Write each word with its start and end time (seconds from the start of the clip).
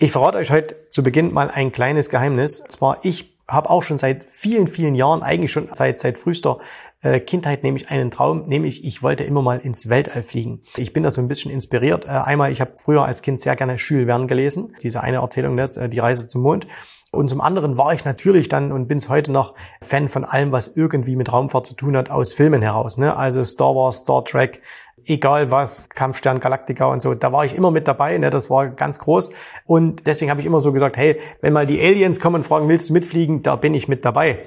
Ich 0.00 0.12
verrate 0.12 0.38
euch 0.38 0.52
heute 0.52 0.76
zu 0.90 1.02
Beginn 1.02 1.32
mal 1.32 1.50
ein 1.50 1.72
kleines 1.72 2.08
Geheimnis. 2.08 2.60
Und 2.60 2.70
zwar, 2.70 2.98
ich 3.02 3.36
habe 3.48 3.68
auch 3.68 3.82
schon 3.82 3.98
seit 3.98 4.22
vielen, 4.22 4.68
vielen 4.68 4.94
Jahren, 4.94 5.24
eigentlich 5.24 5.50
schon 5.50 5.70
seit, 5.72 5.98
seit 5.98 6.20
frühester 6.20 6.60
äh, 7.00 7.18
Kindheit, 7.18 7.64
nämlich 7.64 7.90
einen 7.90 8.12
Traum, 8.12 8.46
nämlich 8.46 8.84
ich 8.84 9.02
wollte 9.02 9.24
immer 9.24 9.42
mal 9.42 9.58
ins 9.58 9.88
Weltall 9.88 10.22
fliegen. 10.22 10.60
Ich 10.76 10.92
bin 10.92 11.02
da 11.02 11.10
so 11.10 11.20
ein 11.20 11.26
bisschen 11.26 11.50
inspiriert. 11.50 12.04
Äh, 12.04 12.10
einmal, 12.10 12.52
ich 12.52 12.60
habe 12.60 12.74
früher 12.76 13.04
als 13.04 13.22
Kind 13.22 13.40
sehr 13.40 13.56
gerne 13.56 13.74
Jules 13.74 14.06
Verne 14.06 14.28
gelesen, 14.28 14.76
diese 14.84 15.00
eine 15.00 15.16
Erzählung, 15.16 15.58
äh, 15.58 15.88
die 15.88 15.98
Reise 15.98 16.28
zum 16.28 16.42
Mond. 16.42 16.68
Und 17.10 17.28
zum 17.28 17.40
anderen 17.40 17.78
war 17.78 17.94
ich 17.94 18.04
natürlich 18.04 18.48
dann 18.48 18.70
und 18.70 18.86
bin 18.86 18.98
es 18.98 19.08
heute 19.08 19.32
noch 19.32 19.54
Fan 19.80 20.08
von 20.08 20.24
allem, 20.24 20.52
was 20.52 20.76
irgendwie 20.76 21.16
mit 21.16 21.32
Raumfahrt 21.32 21.66
zu 21.66 21.74
tun 21.74 21.96
hat, 21.96 22.10
aus 22.10 22.34
Filmen 22.34 22.60
heraus. 22.60 22.98
Ne? 22.98 23.16
Also 23.16 23.42
Star 23.44 23.74
Wars, 23.74 23.98
Star 23.98 24.24
Trek, 24.24 24.60
egal 25.08 25.50
was, 25.50 25.88
Kampfstern, 25.88 26.40
Galaktika 26.40 26.86
und 26.86 27.00
so, 27.00 27.14
da 27.14 27.32
war 27.32 27.44
ich 27.44 27.54
immer 27.54 27.70
mit 27.70 27.88
dabei, 27.88 28.18
ne, 28.18 28.30
das 28.30 28.50
war 28.50 28.68
ganz 28.68 28.98
groß. 28.98 29.32
Und 29.64 30.06
deswegen 30.06 30.30
habe 30.30 30.40
ich 30.40 30.46
immer 30.46 30.60
so 30.60 30.72
gesagt, 30.72 30.96
hey, 30.96 31.20
wenn 31.40 31.52
mal 31.52 31.66
die 31.66 31.80
Aliens 31.80 32.20
kommen 32.20 32.36
und 32.36 32.44
fragen, 32.44 32.68
willst 32.68 32.90
du 32.90 32.92
mitfliegen, 32.92 33.42
da 33.42 33.56
bin 33.56 33.74
ich 33.74 33.88
mit 33.88 34.04
dabei. 34.04 34.40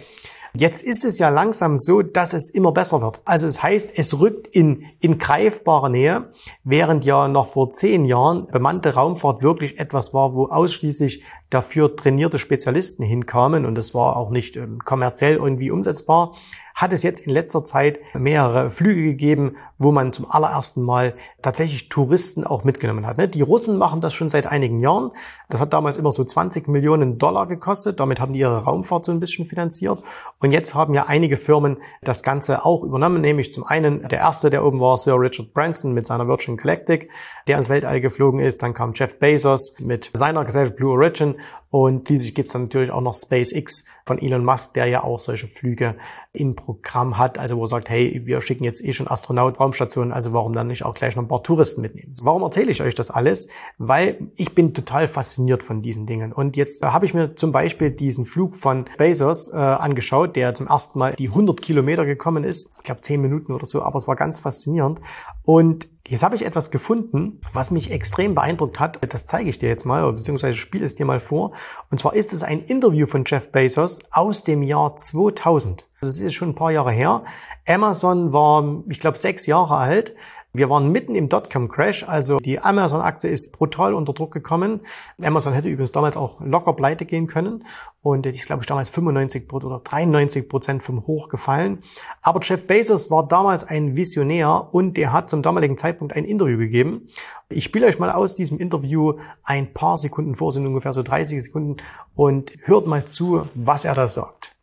Jetzt 0.53 0.83
ist 0.83 1.05
es 1.05 1.17
ja 1.17 1.29
langsam 1.29 1.77
so, 1.77 2.01
dass 2.01 2.33
es 2.33 2.49
immer 2.49 2.73
besser 2.73 3.01
wird. 3.01 3.21
Also 3.23 3.47
es 3.47 3.63
heißt, 3.63 3.91
es 3.95 4.19
rückt 4.19 4.47
in, 4.47 4.83
in 4.99 5.17
greifbare 5.17 5.89
Nähe, 5.89 6.31
während 6.65 7.05
ja 7.05 7.29
noch 7.29 7.47
vor 7.47 7.69
zehn 7.69 8.03
Jahren 8.03 8.47
bemannte 8.47 8.95
Raumfahrt 8.95 9.43
wirklich 9.43 9.79
etwas 9.79 10.13
war, 10.13 10.35
wo 10.35 10.47
ausschließlich 10.47 11.23
dafür 11.49 11.95
trainierte 11.95 12.37
Spezialisten 12.37 13.03
hinkamen 13.03 13.65
und 13.65 13.75
das 13.75 13.93
war 13.93 14.17
auch 14.17 14.29
nicht 14.29 14.57
ähm, 14.57 14.79
kommerziell 14.83 15.35
irgendwie 15.35 15.71
umsetzbar 15.71 16.33
hat 16.81 16.93
es 16.93 17.03
jetzt 17.03 17.27
in 17.27 17.31
letzter 17.31 17.63
Zeit 17.63 17.99
mehrere 18.15 18.71
Flüge 18.71 19.03
gegeben, 19.03 19.55
wo 19.77 19.91
man 19.91 20.13
zum 20.13 20.25
allerersten 20.29 20.81
Mal 20.81 21.13
tatsächlich 21.43 21.89
Touristen 21.89 22.43
auch 22.43 22.63
mitgenommen 22.63 23.05
hat. 23.05 23.19
Ne? 23.19 23.27
Die 23.27 23.43
Russen 23.43 23.77
machen 23.77 24.01
das 24.01 24.15
schon 24.15 24.29
seit 24.29 24.47
einigen 24.47 24.79
Jahren. 24.79 25.11
Das 25.49 25.61
hat 25.61 25.73
damals 25.73 25.97
immer 25.97 26.11
so 26.11 26.23
20 26.23 26.67
Millionen 26.67 27.19
Dollar 27.19 27.45
gekostet. 27.45 27.99
Damit 27.99 28.19
haben 28.19 28.33
die 28.33 28.39
ihre 28.39 28.63
Raumfahrt 28.63 29.05
so 29.05 29.11
ein 29.11 29.19
bisschen 29.19 29.45
finanziert. 29.45 29.99
Und 30.39 30.51
jetzt 30.51 30.73
haben 30.73 30.95
ja 30.95 31.05
einige 31.05 31.37
Firmen 31.37 31.77
das 32.01 32.23
Ganze 32.23 32.65
auch 32.65 32.83
übernommen, 32.83 33.21
nämlich 33.21 33.53
zum 33.53 33.63
einen 33.63 34.07
der 34.07 34.17
erste, 34.17 34.49
der 34.49 34.65
oben 34.65 34.79
war, 34.79 34.97
Sir 34.97 35.19
Richard 35.19 35.53
Branson 35.53 35.93
mit 35.93 36.07
seiner 36.07 36.27
Virgin 36.27 36.57
Galactic, 36.57 37.11
der 37.47 37.57
ins 37.57 37.69
Weltall 37.69 38.01
geflogen 38.01 38.39
ist. 38.39 38.63
Dann 38.63 38.73
kam 38.73 38.93
Jeff 38.95 39.19
Bezos 39.19 39.75
mit 39.79 40.09
seiner 40.13 40.43
Gesellschaft 40.45 40.77
Blue 40.77 40.93
Origin 40.93 41.35
und 41.71 42.05
schließlich 42.05 42.35
gibt 42.35 42.47
es 42.47 42.53
dann 42.53 42.63
natürlich 42.63 42.91
auch 42.91 42.99
noch 42.99 43.15
SpaceX 43.15 43.85
von 44.05 44.19
Elon 44.19 44.43
Musk, 44.43 44.73
der 44.73 44.87
ja 44.87 45.05
auch 45.05 45.19
solche 45.19 45.47
Flüge 45.47 45.95
im 46.33 46.53
Programm 46.53 47.17
hat, 47.17 47.39
also 47.39 47.55
wo 47.55 47.63
er 47.63 47.67
sagt, 47.67 47.89
hey, 47.89 48.21
wir 48.25 48.41
schicken 48.41 48.65
jetzt 48.65 48.83
eh 48.83 48.91
schon 48.91 49.07
Astronaut 49.07 49.57
Raumstationen, 49.57 50.11
also 50.11 50.33
warum 50.33 50.51
dann 50.51 50.67
nicht 50.67 50.83
auch 50.83 50.93
gleich 50.93 51.15
noch 51.15 51.23
ein 51.23 51.29
paar 51.29 51.43
Touristen 51.43 51.81
mitnehmen? 51.81 52.13
Warum 52.21 52.41
erzähle 52.41 52.71
ich 52.71 52.81
euch 52.81 52.93
das 52.93 53.09
alles? 53.09 53.47
Weil 53.77 54.31
ich 54.35 54.53
bin 54.53 54.73
total 54.73 55.07
fasziniert 55.07 55.63
von 55.63 55.81
diesen 55.81 56.05
Dingen. 56.05 56.33
Und 56.33 56.57
jetzt 56.57 56.83
habe 56.83 57.05
ich 57.05 57.13
mir 57.13 57.35
zum 57.35 57.53
Beispiel 57.53 57.89
diesen 57.89 58.25
Flug 58.25 58.57
von 58.57 58.83
Bezos 58.97 59.47
äh, 59.47 59.55
angeschaut, 59.55 60.35
der 60.35 60.53
zum 60.53 60.67
ersten 60.67 60.99
Mal 60.99 61.15
die 61.15 61.29
100 61.29 61.61
Kilometer 61.61 62.05
gekommen 62.05 62.43
ist. 62.43 62.69
Ich 62.79 62.83
glaube 62.83 62.99
10 62.99 63.21
Minuten 63.21 63.53
oder 63.53 63.65
so, 63.65 63.81
aber 63.81 63.97
es 63.97 64.09
war 64.09 64.17
ganz 64.17 64.41
faszinierend. 64.41 64.99
Und 65.43 65.87
Jetzt 66.07 66.23
habe 66.23 66.35
ich 66.35 66.45
etwas 66.45 66.71
gefunden, 66.71 67.39
was 67.53 67.71
mich 67.71 67.91
extrem 67.91 68.35
beeindruckt 68.35 68.79
hat. 68.79 68.99
Das 69.13 69.25
zeige 69.25 69.49
ich 69.49 69.59
dir 69.59 69.69
jetzt 69.69 69.85
mal, 69.85 70.11
beziehungsweise 70.11 70.55
spiele 70.55 70.85
es 70.85 70.95
dir 70.95 71.05
mal 71.05 71.19
vor. 71.19 71.53
Und 71.89 71.99
zwar 71.99 72.15
ist 72.15 72.33
es 72.33 72.43
ein 72.43 72.59
Interview 72.59 73.05
von 73.05 73.23
Jeff 73.25 73.51
Bezos 73.51 73.99
aus 74.11 74.43
dem 74.43 74.63
Jahr 74.63 74.95
2000. 74.95 75.87
Das 76.01 76.19
ist 76.19 76.33
schon 76.33 76.49
ein 76.49 76.55
paar 76.55 76.71
Jahre 76.71 76.91
her. 76.91 77.23
Amazon 77.67 78.33
war, 78.33 78.83
ich 78.89 78.99
glaube, 78.99 79.17
sechs 79.17 79.45
Jahre 79.45 79.75
alt. 79.75 80.15
Wir 80.53 80.69
waren 80.69 80.91
mitten 80.91 81.15
im 81.15 81.29
Dotcom-Crash, 81.29 82.03
also 82.03 82.37
die 82.37 82.59
Amazon-Aktie 82.59 83.29
ist 83.29 83.53
brutal 83.53 83.93
unter 83.93 84.11
Druck 84.11 84.33
gekommen. 84.33 84.81
Amazon 85.23 85.53
hätte 85.53 85.69
übrigens 85.69 85.93
damals 85.93 86.17
auch 86.17 86.41
locker 86.41 86.73
pleite 86.73 87.05
gehen 87.05 87.27
können 87.27 87.63
und 88.01 88.25
ist, 88.25 88.47
glaube 88.47 88.61
ich, 88.61 88.67
damals 88.67 88.89
95 88.89 89.51
oder 89.53 89.79
93 89.81 90.49
Prozent 90.49 90.83
vom 90.83 91.07
Hoch 91.07 91.29
gefallen. 91.29 91.79
Aber 92.21 92.41
Jeff 92.43 92.67
Bezos 92.67 93.09
war 93.09 93.25
damals 93.25 93.63
ein 93.63 93.95
Visionär 93.95 94.67
und 94.73 94.97
der 94.97 95.13
hat 95.13 95.29
zum 95.29 95.41
damaligen 95.41 95.77
Zeitpunkt 95.77 96.17
ein 96.17 96.25
Interview 96.25 96.57
gegeben. 96.57 97.07
Ich 97.47 97.63
spiele 97.63 97.87
euch 97.87 97.97
mal 97.97 98.11
aus 98.11 98.35
diesem 98.35 98.59
Interview 98.59 99.19
ein 99.43 99.71
paar 99.73 99.95
Sekunden 99.97 100.35
vor, 100.35 100.51
sind 100.51 100.67
ungefähr 100.67 100.91
so 100.91 101.01
30 101.01 101.43
Sekunden 101.43 101.77
und 102.13 102.51
hört 102.63 102.87
mal 102.87 103.05
zu, 103.05 103.47
was 103.55 103.85
er 103.85 103.93
da 103.93 104.05
sagt. 104.05 104.53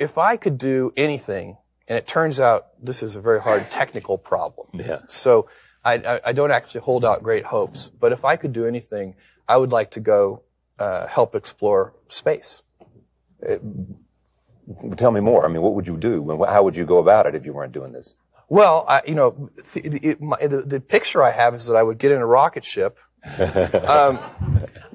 If 0.00 0.16
I 0.16 0.38
could 0.38 0.62
do 0.62 0.92
anything 0.96 1.58
And 1.88 1.96
it 1.96 2.06
turns 2.06 2.40
out 2.40 2.66
this 2.82 3.02
is 3.02 3.14
a 3.14 3.20
very 3.20 3.40
hard 3.40 3.70
technical 3.70 4.18
problem. 4.18 4.68
Yeah. 4.74 5.00
So 5.08 5.48
I, 5.84 5.94
I, 5.94 6.20
I, 6.26 6.32
don't 6.32 6.50
actually 6.50 6.80
hold 6.80 7.04
out 7.04 7.22
great 7.22 7.44
hopes, 7.44 7.88
but 7.88 8.12
if 8.12 8.24
I 8.24 8.36
could 8.36 8.52
do 8.52 8.66
anything, 8.66 9.14
I 9.48 9.56
would 9.56 9.70
like 9.70 9.92
to 9.92 10.00
go 10.00 10.42
uh, 10.80 11.06
help 11.06 11.36
explore 11.36 11.94
space. 12.08 12.62
It, 13.40 13.62
tell 14.96 15.12
me 15.12 15.20
more. 15.20 15.44
I 15.44 15.48
mean, 15.48 15.62
what 15.62 15.74
would 15.74 15.86
you 15.86 15.96
do? 15.96 16.44
How 16.48 16.64
would 16.64 16.74
you 16.74 16.84
go 16.84 16.98
about 16.98 17.26
it 17.26 17.34
if 17.36 17.44
you 17.44 17.52
weren't 17.52 17.72
doing 17.72 17.92
this? 17.92 18.16
Well, 18.48 18.84
I, 18.88 19.02
you 19.06 19.14
know, 19.14 19.50
the, 19.74 20.00
it, 20.02 20.20
my, 20.20 20.36
the, 20.40 20.62
the, 20.62 20.80
picture 20.80 21.22
I 21.22 21.32
have 21.32 21.54
is 21.54 21.66
that 21.66 21.76
I 21.76 21.82
would 21.82 21.98
get 21.98 22.12
in 22.12 22.18
a 22.18 22.26
rocket 22.26 22.64
ship, 22.64 22.98
um, 23.38 24.18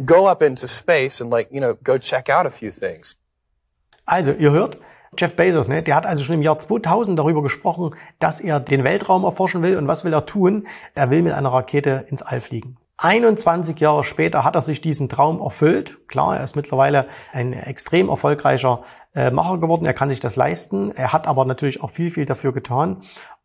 go 0.05 0.25
up 0.25 0.41
into 0.41 0.67
space, 0.67 1.19
and 1.19 1.29
like 1.29 1.49
you 1.51 1.59
know, 1.59 1.73
go 1.73 1.97
check 1.97 2.29
out 2.29 2.45
a 2.45 2.49
few 2.49 2.71
things. 2.71 3.17
Also, 4.07 4.33
ihr 4.35 4.51
hört, 4.51 4.77
Jeff 5.17 5.35
Bezos, 5.35 5.67
ne, 5.67 5.83
der 5.83 5.95
hat 5.95 6.05
also 6.05 6.23
schon 6.23 6.35
im 6.35 6.41
Jahr 6.41 6.57
2000 6.57 7.19
darüber 7.19 7.43
gesprochen, 7.43 7.91
dass 8.19 8.39
er 8.39 8.61
den 8.61 8.85
Weltraum 8.85 9.25
erforschen 9.25 9.61
will. 9.61 9.75
Und 9.75 9.85
was 9.87 10.05
will 10.05 10.13
er 10.13 10.25
tun? 10.25 10.67
Er 10.95 11.09
will 11.09 11.21
mit 11.21 11.33
einer 11.33 11.51
Rakete 11.51 12.05
ins 12.09 12.21
All 12.21 12.39
fliegen. 12.39 12.77
21 12.95 13.79
Jahre 13.79 14.03
später 14.03 14.43
hat 14.43 14.55
er 14.55 14.61
sich 14.61 14.79
diesen 14.79 15.09
Traum 15.09 15.41
erfüllt. 15.41 16.07
Klar, 16.07 16.37
er 16.37 16.43
ist 16.43 16.55
mittlerweile 16.55 17.07
ein 17.33 17.51
extrem 17.51 18.09
erfolgreicher 18.09 18.83
äh, 19.13 19.31
Macher 19.31 19.57
geworden. 19.57 19.85
Er 19.85 19.93
kann 19.93 20.09
sich 20.09 20.19
das 20.19 20.35
leisten. 20.35 20.95
Er 20.95 21.11
hat 21.11 21.27
aber 21.27 21.43
natürlich 21.45 21.83
auch 21.83 21.89
viel, 21.89 22.09
viel 22.09 22.25
dafür 22.25 22.53
getan. 22.53 22.97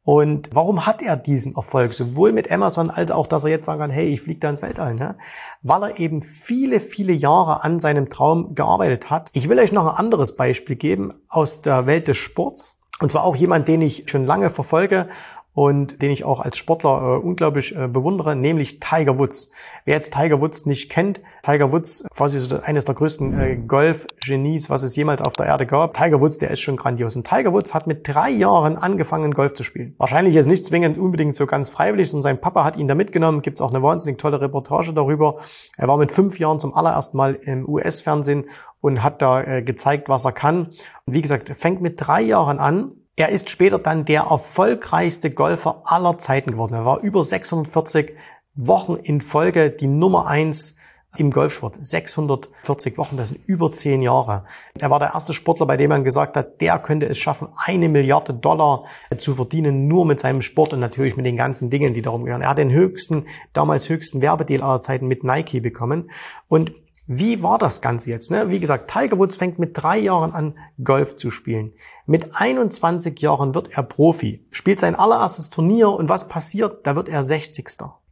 Und 0.07 0.51
warum 0.53 0.87
hat 0.87 1.03
er 1.03 1.17
diesen 1.17 1.57
Erfolg? 1.57 1.93
Sowohl 1.93 2.31
mit 2.31 2.49
Amazon 2.49 2.91
als 2.91 3.11
auch, 3.11 3.27
dass 3.27 3.43
er 3.43 3.51
jetzt 3.51 3.65
sagen 3.65 3.81
kann, 3.81 3.91
hey, 3.91 4.07
ich 4.07 4.21
fliege 4.21 4.39
da 4.39 4.51
ins 4.51 4.63
Weltall. 4.63 4.95
Ne? 4.95 5.17
Weil 5.63 5.83
er 5.83 5.99
eben 5.99 6.23
viele, 6.23 6.79
viele 6.79 7.13
Jahre 7.13 7.65
an 7.65 7.81
seinem 7.81 8.09
Traum 8.09 8.55
gearbeitet 8.55 9.11
hat. 9.11 9.31
Ich 9.33 9.49
will 9.49 9.59
euch 9.59 9.73
noch 9.73 9.85
ein 9.85 9.97
anderes 9.97 10.37
Beispiel 10.37 10.77
geben 10.77 11.15
aus 11.29 11.61
der 11.61 11.89
Welt 11.89 12.07
des 12.07 12.19
Sports. 12.19 12.81
Und 13.01 13.11
zwar 13.11 13.25
auch 13.25 13.35
jemand, 13.35 13.67
den 13.67 13.83
ich 13.83 14.09
schon 14.09 14.25
lange 14.25 14.49
verfolge 14.49 15.09
und 15.57 16.03
den 16.03 16.11
ich 16.11 16.23
auch 16.23 16.41
als 16.41 16.59
Sportler 16.59 17.17
äh, 17.17 17.27
unglaublich 17.27 17.75
äh, 17.75 17.89
bewundere, 17.89 18.37
nämlich 18.37 18.79
Tiger 18.79 19.19
Woods. 19.19 19.53
Wer 19.87 19.95
jetzt 19.95 20.13
Tiger 20.13 20.43
Woods 20.43 20.67
nicht 20.67 20.91
kennt, 20.91 21.23
Tiger 21.43 21.73
Woods, 21.73 22.05
quasi 22.15 22.39
so 22.39 22.61
eines 22.61 22.85
der 22.85 22.95
größten 22.95 23.41
äh, 23.41 23.57
Golf-Genies, 23.57 24.69
was 24.69 24.83
es 24.83 24.95
jemals 24.97 25.23
auf 25.23 25.33
der 25.33 25.47
Erde 25.47 25.65
gab. 25.65 25.95
Tiger 25.95 26.21
Woods, 26.21 26.37
der 26.37 26.51
ist 26.51 26.61
schon 26.61 26.77
grandios. 26.77 27.17
Und 27.17 27.27
Tiger 27.27 27.55
Woods 27.55 27.73
hat 27.73 27.87
mit 27.87 28.07
drei 28.07 28.29
Jahren 28.29 28.77
angefangen, 28.77 29.33
Golf 29.33 29.55
zu 29.55 29.63
spielen. 29.65 29.95
Wahrscheinlich 29.97 30.35
jetzt 30.35 30.45
nicht 30.45 30.67
zwingend 30.67 30.99
unbedingt 30.99 31.35
so 31.35 31.47
ganz 31.47 31.71
freiwillig, 31.71 32.11
sondern 32.11 32.35
sein 32.35 32.41
Papa 32.43 32.63
hat 32.63 32.77
ihn 32.77 32.87
da 32.87 32.95
mitgenommen. 32.95 33.41
Gibt 33.41 33.57
es 33.57 33.63
auch 33.63 33.73
eine 33.73 33.83
wahnsinnig 33.83 34.19
tolle 34.19 34.43
Reportage 34.43 34.93
darüber. 34.93 35.39
Er 35.79 35.89
war 35.89 35.97
mit 35.97 36.13
fünf 36.13 36.39
Jahren 36.39 36.59
zum 36.59 36.75
allerersten 36.75 37.17
Mal 37.17 37.33
im 37.33 37.67
US-Fernsehen 37.67 38.45
und 38.83 39.03
hat 39.03 39.23
da 39.23 39.43
äh, 39.43 39.63
gezeigt, 39.63 40.11
was 40.11 40.27
er 40.27 40.33
kann. 40.33 40.67
Und 41.07 41.15
wie 41.15 41.23
gesagt, 41.23 41.49
fängt 41.57 41.81
mit 41.81 41.95
drei 41.97 42.21
Jahren 42.21 42.59
an 42.59 42.93
Er 43.19 43.31
ist 43.31 43.49
später 43.49 43.79
dann 43.79 44.05
der 44.05 44.25
erfolgreichste 44.25 45.31
Golfer 45.31 45.81
aller 45.85 46.19
Zeiten 46.19 46.51
geworden. 46.51 46.75
Er 46.75 46.85
war 46.85 47.01
über 47.01 47.23
640 47.23 48.15
Wochen 48.55 48.95
in 48.97 49.23
Folge 49.23 49.71
die 49.71 49.87
Nummer 49.87 50.27
eins 50.27 50.77
im 51.17 51.31
Golfsport. 51.31 51.79
640 51.81 52.99
Wochen, 52.99 53.17
das 53.17 53.29
sind 53.29 53.41
über 53.47 53.73
zehn 53.73 54.03
Jahre. 54.03 54.45
Er 54.79 54.91
war 54.91 54.99
der 54.99 55.15
erste 55.15 55.33
Sportler, 55.33 55.65
bei 55.65 55.79
dem 55.79 55.89
man 55.89 56.05
gesagt 56.05 56.37
hat, 56.37 56.61
der 56.61 56.79
könnte 56.79 57.07
es 57.07 57.17
schaffen, 57.17 57.49
eine 57.57 57.89
Milliarde 57.89 58.35
Dollar 58.35 58.85
zu 59.17 59.35
verdienen, 59.35 59.89
nur 59.89 60.05
mit 60.05 60.21
seinem 60.21 60.43
Sport 60.43 60.75
und 60.75 60.81
natürlich 60.81 61.17
mit 61.17 61.25
den 61.25 61.39
ganzen 61.39 61.71
Dingen, 61.71 61.95
die 61.95 62.03
darum 62.03 62.27
gehören. 62.27 62.43
Er 62.43 62.51
hat 62.51 62.59
den 62.59 62.71
höchsten, 62.71 63.25
damals 63.55 63.89
höchsten 63.89 64.21
Werbedeal 64.21 64.63
aller 64.63 64.81
Zeiten 64.81 65.07
mit 65.07 65.25
Nike 65.25 65.61
bekommen. 65.61 66.11
Und 66.49 66.73
wie 67.07 67.43
war 67.43 67.59
das 67.59 67.81
Ganze 67.81 68.11
jetzt? 68.11 68.31
Ne? 68.31 68.51
Wie 68.51 68.59
gesagt, 68.59 68.91
Tiger 68.91 69.19
Woods 69.19 69.37
fängt 69.37 69.59
mit 69.59 69.71
drei 69.75 69.99
Jahren 69.99 70.33
an, 70.33 70.59
Golf 70.83 71.17
zu 71.17 71.31
spielen. 71.31 71.73
Mit 72.05 72.35
21 72.35 73.21
Jahren 73.21 73.55
wird 73.55 73.71
er 73.73 73.83
Profi, 73.83 74.45
spielt 74.51 74.81
sein 74.81 74.97
allererstes 74.97 75.51
Turnier 75.51 75.91
und 75.91 76.09
was 76.09 76.29
passiert? 76.29 76.87
Da 76.87 76.97
wird 76.97 77.09
er 77.09 77.23
60. 77.23 77.69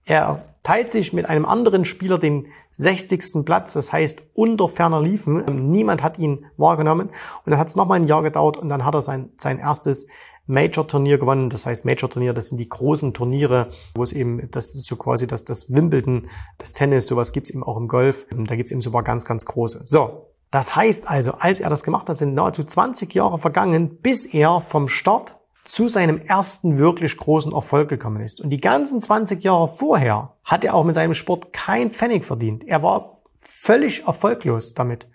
Er 0.07 0.45
teilt 0.63 0.93
sich 0.93 1.13
mit 1.13 1.29
einem 1.29 1.47
anderen 1.47 1.85
Spieler 1.85 2.19
den 2.19 2.47
60. 2.75 3.45
Platz, 3.45 3.73
das 3.73 3.93
heißt 3.93 4.23
unter 4.35 4.69
ferner 4.69 5.01
Liefen. 5.01 5.71
Niemand 5.71 6.03
hat 6.03 6.19
ihn 6.19 6.47
wahrgenommen 6.57 7.09
und 7.09 7.51
dann 7.51 7.59
hat 7.59 7.69
es 7.69 7.77
nochmal 7.77 8.01
ein 8.01 8.07
Jahr 8.07 8.23
gedauert 8.23 8.57
und 8.57 8.69
dann 8.69 8.85
hat 8.85 8.95
er 8.95 9.03
sein, 9.03 9.31
sein 9.39 9.59
erstes 9.59 10.07
Major-Turnier 10.47 11.19
gewonnen. 11.19 11.51
Das 11.51 11.67
heißt, 11.67 11.85
Major-Turnier, 11.85 12.33
das 12.33 12.49
sind 12.49 12.59
die 12.59 12.69
großen 12.69 13.15
Turniere, 13.15 13.69
wo 13.95 14.03
es 14.03 14.13
eben, 14.13 14.51
das 14.51 14.75
ist 14.75 14.87
so 14.87 14.97
quasi 14.97 15.27
das, 15.27 15.45
das 15.45 15.73
Wimbledon, 15.73 16.29
das 16.59 16.73
Tennis, 16.73 17.07
sowas 17.07 17.33
gibt's 17.33 17.51
eben 17.51 17.63
auch 17.63 17.77
im 17.77 17.89
Golf. 17.89 18.27
Da 18.31 18.57
gibt's 18.57 18.73
eben 18.73 18.83
sogar 18.83 19.03
ganz, 19.03 19.25
ganz 19.25 19.45
große. 19.45 19.85
So, 19.87 20.29
das 20.51 20.77
heißt 20.77 21.09
also, 21.09 21.33
als 21.33 21.61
er 21.61 21.71
das 21.71 21.83
gemacht 21.83 22.09
hat, 22.09 22.17
sind 22.17 22.35
nahezu 22.35 22.63
20 22.63 23.13
Jahre 23.15 23.39
vergangen, 23.39 23.99
bis 23.99 24.27
er 24.27 24.61
vom 24.61 24.89
Start 24.89 25.37
zu 25.65 25.89
seinem 25.89 26.21
ersten 26.21 26.79
wirklich 26.79 27.17
großen 27.17 27.53
Erfolg 27.53 27.89
gekommen 27.89 28.21
ist. 28.23 28.41
Und 28.41 28.51
die 28.51 28.61
ganzen 28.61 29.01
20 29.01 29.43
Jahre 29.43 29.69
vorher 29.69 30.37
hat 30.45 30.65
er 30.65 30.75
auch 30.75 30.85
mit 30.85 30.95
seinem 30.95 31.15
Sport 31.15 31.53
kein 31.53 31.91
Pfennig 31.91 32.25
verdient. 32.25 32.65
Er 32.65 32.83
war 32.83 33.23
völlig 33.39 34.07
erfolglos 34.07 34.75
damit 34.75 35.09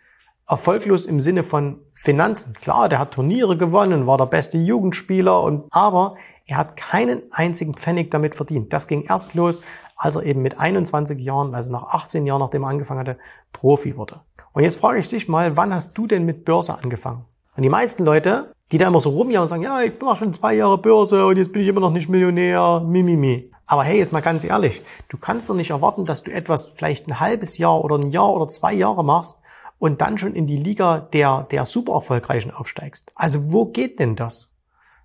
erfolglos 0.49 1.05
im 1.05 1.19
Sinne 1.19 1.43
von 1.43 1.79
Finanzen. 1.93 2.53
Klar, 2.53 2.89
der 2.89 2.99
hat 2.99 3.11
Turniere 3.11 3.55
gewonnen, 3.55 4.07
war 4.07 4.17
der 4.17 4.25
beste 4.25 4.57
Jugendspieler 4.57 5.41
und, 5.41 5.65
aber 5.69 6.15
er 6.47 6.57
hat 6.57 6.75
keinen 6.75 7.21
einzigen 7.31 7.75
Pfennig 7.75 8.09
damit 8.09 8.33
verdient. 8.33 8.73
Das 8.73 8.87
ging 8.87 9.03
erst 9.03 9.35
los, 9.35 9.61
als 9.95 10.15
er 10.15 10.23
eben 10.23 10.41
mit 10.41 10.59
21 10.59 11.19
Jahren, 11.19 11.53
also 11.53 11.71
nach 11.71 11.93
18 11.93 12.25
Jahren, 12.25 12.39
nachdem 12.39 12.63
er 12.63 12.69
angefangen 12.69 13.01
hatte, 13.01 13.19
Profi 13.53 13.95
wurde. 13.95 14.21
Und 14.53 14.63
jetzt 14.63 14.79
frage 14.79 14.99
ich 14.99 15.07
dich 15.07 15.29
mal, 15.29 15.55
wann 15.55 15.73
hast 15.73 15.95
du 15.95 16.07
denn 16.07 16.25
mit 16.25 16.45
Börse 16.45 16.73
angefangen? 16.73 17.25
Und 17.55 17.61
die 17.61 17.69
meisten 17.69 18.03
Leute, 18.03 18.51
die 18.71 18.79
da 18.79 18.87
immer 18.87 18.99
so 18.99 19.11
rumjahren 19.11 19.43
und 19.43 19.49
sagen, 19.49 19.61
ja, 19.61 19.81
ich 19.81 20.01
mache 20.01 20.17
schon 20.17 20.33
zwei 20.33 20.55
Jahre 20.55 20.79
Börse 20.79 21.27
und 21.27 21.37
jetzt 21.37 21.53
bin 21.53 21.61
ich 21.61 21.67
immer 21.67 21.81
noch 21.81 21.91
nicht 21.91 22.09
Millionär, 22.09 22.79
mimimi. 22.79 23.51
Aber 23.67 23.83
hey, 23.83 23.99
jetzt 23.99 24.13
mal 24.13 24.21
ganz 24.21 24.43
ehrlich, 24.43 24.81
du 25.09 25.17
kannst 25.17 25.47
doch 25.47 25.55
nicht 25.55 25.69
erwarten, 25.69 26.05
dass 26.05 26.23
du 26.23 26.31
etwas 26.31 26.69
vielleicht 26.69 27.07
ein 27.07 27.19
halbes 27.19 27.59
Jahr 27.59 27.83
oder 27.83 27.99
ein 27.99 28.09
Jahr 28.09 28.33
oder 28.33 28.47
zwei 28.47 28.73
Jahre 28.73 29.03
machst 29.03 29.39
und 29.79 30.01
dann 30.01 30.17
schon 30.17 30.35
in 30.35 30.45
die 30.45 30.57
Liga 30.57 30.99
der, 30.99 31.47
der 31.49 31.65
super 31.65 31.93
erfolgreichen 31.93 32.51
aufsteigst. 32.51 33.11
Also 33.15 33.51
wo 33.51 33.65
geht 33.65 33.99
denn 33.99 34.15
das? 34.15 34.53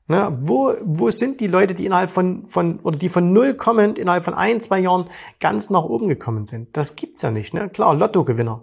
Ne, 0.07 0.37
wo, 0.39 0.75
wo 0.83 1.11
sind 1.11 1.41
die 1.41 1.47
Leute, 1.47 1.73
die 1.73 1.87
innerhalb 1.87 2.11
von, 2.11 2.47
von, 2.47 2.79
oder 2.81 2.99
die 2.99 3.09
von 3.09 3.33
null 3.33 3.55
kommend 3.55 3.99
innerhalb 3.99 4.23
von 4.23 4.35
ein, 4.35 4.61
zwei 4.61 4.81
Jahren 4.81 5.07
ganz 5.41 5.71
nach 5.71 5.85
oben 5.85 6.09
gekommen 6.09 6.45
sind? 6.45 6.77
Das 6.77 6.95
gibt's 6.95 7.23
ja 7.23 7.31
nicht, 7.31 7.55
ne? 7.55 7.71
Klar, 7.71 7.95
Lottogewinner. 7.95 8.61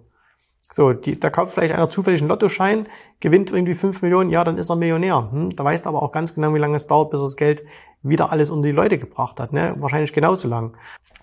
So, 0.72 0.94
die, 0.94 1.19
da 1.19 1.31
kauft 1.31 1.54
vielleicht 1.54 1.74
einer 1.74 1.90
zufällig 1.90 2.22
einen 2.22 2.30
Lottoschein, 2.30 2.88
gewinnt 3.19 3.52
irgendwie 3.52 3.74
fünf 3.74 4.04
Millionen, 4.04 4.30
ja, 4.30 4.44
dann 4.44 4.60
ist 4.60 4.69
er 4.69 4.75
Millionär. 4.75 5.31
Hm? 5.31 5.50
Da 5.56 5.63
weißt 5.63 5.86
du 5.86 5.90
aber 5.90 6.04
auch 6.04 6.12
ganz 6.12 6.36
genau, 6.36 6.54
wie 6.54 6.60
lange 6.60 6.75
es 6.75 6.86
dauert, 6.86 7.10
bis 7.10 7.19
er 7.19 7.24
das 7.24 7.36
Geld 7.36 7.63
wieder 8.04 8.31
alles 8.31 8.52
unter 8.52 8.68
die 8.68 8.75
Leute 8.75 9.00
gebracht 9.00 9.40
hat. 9.40 9.52
Ne? 9.52 9.75
Wahrscheinlich 9.80 10.13
genauso 10.13 10.48
lang. 10.48 10.78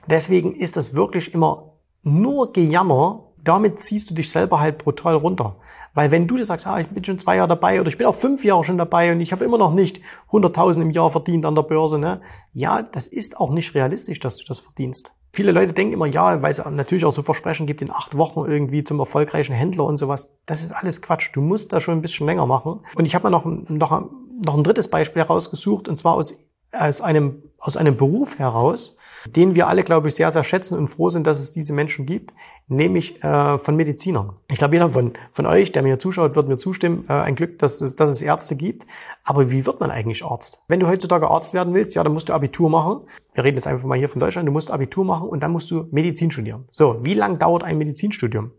Deswegen 0.08 0.54
ist 0.54 0.76
das 0.76 0.94
wirklich 0.94 1.32
immer 1.32 1.74
nur 2.02 2.52
Gejammer, 2.52 3.27
damit 3.48 3.80
ziehst 3.80 4.10
du 4.10 4.14
dich 4.14 4.30
selber 4.30 4.60
halt 4.60 4.78
brutal 4.78 5.14
runter. 5.14 5.56
Weil 5.94 6.10
wenn 6.10 6.26
du 6.26 6.36
dir 6.36 6.44
sagst, 6.44 6.66
ah, 6.66 6.78
ich 6.78 6.86
bin 6.88 7.02
schon 7.04 7.18
zwei 7.18 7.36
Jahre 7.36 7.48
dabei 7.48 7.80
oder 7.80 7.88
ich 7.88 7.98
bin 7.98 8.06
auch 8.06 8.14
fünf 8.14 8.44
Jahre 8.44 8.62
schon 8.62 8.78
dabei 8.78 9.10
und 9.10 9.20
ich 9.20 9.32
habe 9.32 9.44
immer 9.44 9.58
noch 9.58 9.74
nicht 9.74 10.00
100.000 10.30 10.82
im 10.82 10.90
Jahr 10.90 11.10
verdient 11.10 11.46
an 11.46 11.54
der 11.54 11.62
Börse, 11.62 11.98
ne? 11.98 12.20
Ja, 12.52 12.82
das 12.82 13.08
ist 13.08 13.38
auch 13.38 13.50
nicht 13.50 13.74
realistisch, 13.74 14.20
dass 14.20 14.36
du 14.36 14.44
das 14.44 14.60
verdienst. 14.60 15.14
Viele 15.32 15.52
Leute 15.52 15.72
denken 15.72 15.94
immer, 15.94 16.06
ja, 16.06 16.42
weil 16.42 16.50
es 16.50 16.64
natürlich 16.64 17.04
auch 17.04 17.12
so 17.12 17.22
Versprechen 17.22 17.66
gibt, 17.66 17.82
in 17.82 17.90
acht 17.90 18.16
Wochen 18.16 18.44
irgendwie 18.50 18.84
zum 18.84 18.98
erfolgreichen 18.98 19.54
Händler 19.54 19.84
und 19.84 19.96
sowas. 19.96 20.36
Das 20.46 20.62
ist 20.62 20.72
alles 20.72 21.02
Quatsch. 21.02 21.30
Du 21.32 21.40
musst 21.40 21.72
da 21.72 21.80
schon 21.80 21.98
ein 21.98 22.02
bisschen 22.02 22.26
länger 22.26 22.46
machen. 22.46 22.80
Und 22.94 23.04
ich 23.04 23.14
habe 23.14 23.26
mir 23.26 23.30
noch, 23.30 23.44
noch, 23.44 24.10
noch 24.44 24.56
ein 24.56 24.64
drittes 24.64 24.88
Beispiel 24.88 25.22
herausgesucht, 25.22 25.88
und 25.88 25.96
zwar 25.96 26.14
aus, 26.14 26.38
aus, 26.72 27.00
einem, 27.00 27.42
aus 27.58 27.76
einem 27.76 27.96
Beruf 27.96 28.38
heraus, 28.38 28.96
den 29.26 29.54
wir 29.54 29.66
alle, 29.66 29.82
glaube 29.82 30.08
ich, 30.08 30.14
sehr, 30.14 30.30
sehr 30.30 30.44
schätzen 30.44 30.78
und 30.78 30.88
froh 30.88 31.08
sind, 31.08 31.26
dass 31.26 31.38
es 31.38 31.50
diese 31.50 31.72
Menschen 31.72 32.06
gibt, 32.06 32.34
nämlich 32.68 33.22
äh, 33.22 33.58
von 33.58 33.76
Medizinern. 33.76 34.36
Ich 34.48 34.58
glaube, 34.58 34.74
jeder 34.74 34.90
von, 34.90 35.12
von 35.32 35.46
euch, 35.46 35.72
der 35.72 35.82
mir 35.82 35.98
zuschaut, 35.98 36.36
wird 36.36 36.48
mir 36.48 36.56
zustimmen, 36.56 37.04
äh, 37.08 37.12
ein 37.12 37.34
Glück, 37.34 37.58
dass, 37.58 37.80
es, 37.80 37.96
dass 37.96 38.10
es 38.10 38.22
Ärzte 38.22 38.56
gibt. 38.56 38.86
Aber 39.24 39.50
wie 39.50 39.66
wird 39.66 39.80
man 39.80 39.90
eigentlich 39.90 40.24
Arzt? 40.24 40.62
Wenn 40.68 40.80
du 40.80 40.88
heutzutage 40.88 41.28
Arzt 41.28 41.54
werden 41.54 41.74
willst, 41.74 41.94
ja, 41.94 42.04
dann 42.04 42.12
musst 42.12 42.28
du 42.28 42.32
Abitur 42.32 42.70
machen. 42.70 43.00
Wir 43.34 43.44
reden 43.44 43.56
jetzt 43.56 43.66
einfach 43.66 43.86
mal 43.86 43.98
hier 43.98 44.08
von 44.08 44.20
Deutschland. 44.20 44.48
Du 44.48 44.52
musst 44.52 44.70
Abitur 44.70 45.04
machen 45.04 45.28
und 45.28 45.42
dann 45.42 45.52
musst 45.52 45.70
du 45.70 45.88
Medizin 45.90 46.30
studieren. 46.30 46.68
So, 46.70 47.04
wie 47.04 47.14
lang 47.14 47.38
dauert 47.38 47.64
ein 47.64 47.78
Medizinstudium? 47.78 48.52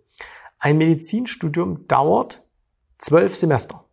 Ein 0.60 0.78
Medizinstudium 0.78 1.88
dauert 1.88 2.44
zwölf 2.98 3.36
Semester. 3.36 3.86